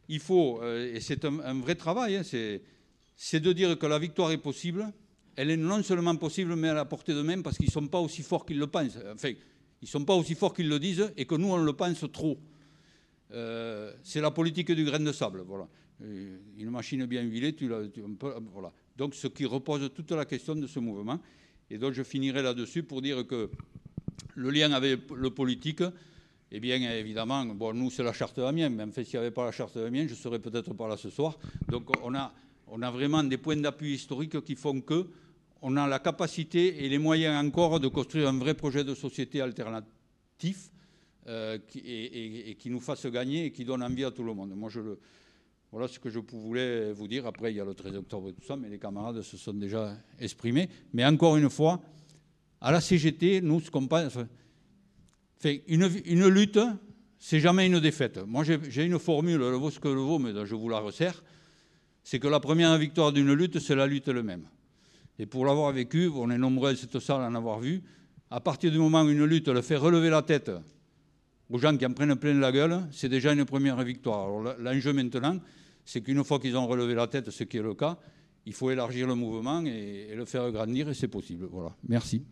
[0.08, 4.30] Il faut, euh, et c'est un, vrai travail, hein, c'est de dire que la victoire
[4.30, 4.90] est possible.
[5.36, 7.86] Elle est non seulement possible, mais à la portée de main, parce qu'ils ne sont
[7.88, 8.98] pas aussi forts qu'ils le pensent.
[9.12, 11.72] Enfin, ils ne sont pas aussi forts qu'ils le disent, et que nous, on le
[11.74, 12.38] pense trop.
[13.32, 15.44] Euh, c'est la politique du grain de sable.
[15.46, 15.68] Voilà.
[16.02, 17.82] Euh, une machine bien huilée, tu, la,
[18.52, 18.72] voilà.
[18.96, 21.20] Donc, ce qui repose toute la question de ce mouvement.
[21.70, 23.50] Et donc, je finirai là-dessus pour dire que
[24.34, 25.82] le lien avec le politique,
[26.50, 29.44] eh bien, évidemment, nous, c'est la charte Amiens, mais en fait, s'il n'y avait pas
[29.44, 31.38] la charte Amiens, je ne serais peut-être pas là ce soir.
[31.68, 32.32] Donc, on a,
[32.80, 35.08] a vraiment des points d'appui historiques qui font que
[35.60, 39.40] on a la capacité et les moyens encore de construire un vrai projet de société
[39.40, 40.70] alternatif
[41.26, 44.54] euh, et, qui nous fasse gagner et qui donne envie à tout le monde.
[44.54, 44.70] Moi,
[45.70, 47.26] voilà ce que je voulais vous dire.
[47.26, 49.52] Après, il y a le 13 octobre et tout ça, mais les camarades se sont
[49.52, 50.68] déjà exprimés.
[50.94, 51.82] Mais encore une fois,
[52.60, 54.16] à la CGT, nous, ce qu'on pense.
[55.44, 56.58] Une, une lutte,
[57.18, 58.18] c'est jamais une défaite.
[58.26, 61.22] Moi, j'ai une formule, le vaut ce que le vaut, mais je vous la resserre.
[62.02, 64.44] C'est que la première victoire d'une lutte, c'est la lutte elle-même.
[65.18, 67.82] Et pour l'avoir vécu, on est nombreux à cette salle à en avoir vu,
[68.30, 70.50] à partir du moment où une lutte le fait relever la tête
[71.50, 74.28] aux gens qui en prennent plein la gueule, c'est déjà une première victoire.
[74.58, 75.38] L'enjeu maintenant,
[75.84, 77.96] c'est qu'une fois qu'ils ont relevé la tête, ce qui est le cas,
[78.44, 81.46] il faut élargir le mouvement et, le faire grandir, et c'est possible.
[81.50, 81.74] Voilà.
[81.88, 82.22] Merci.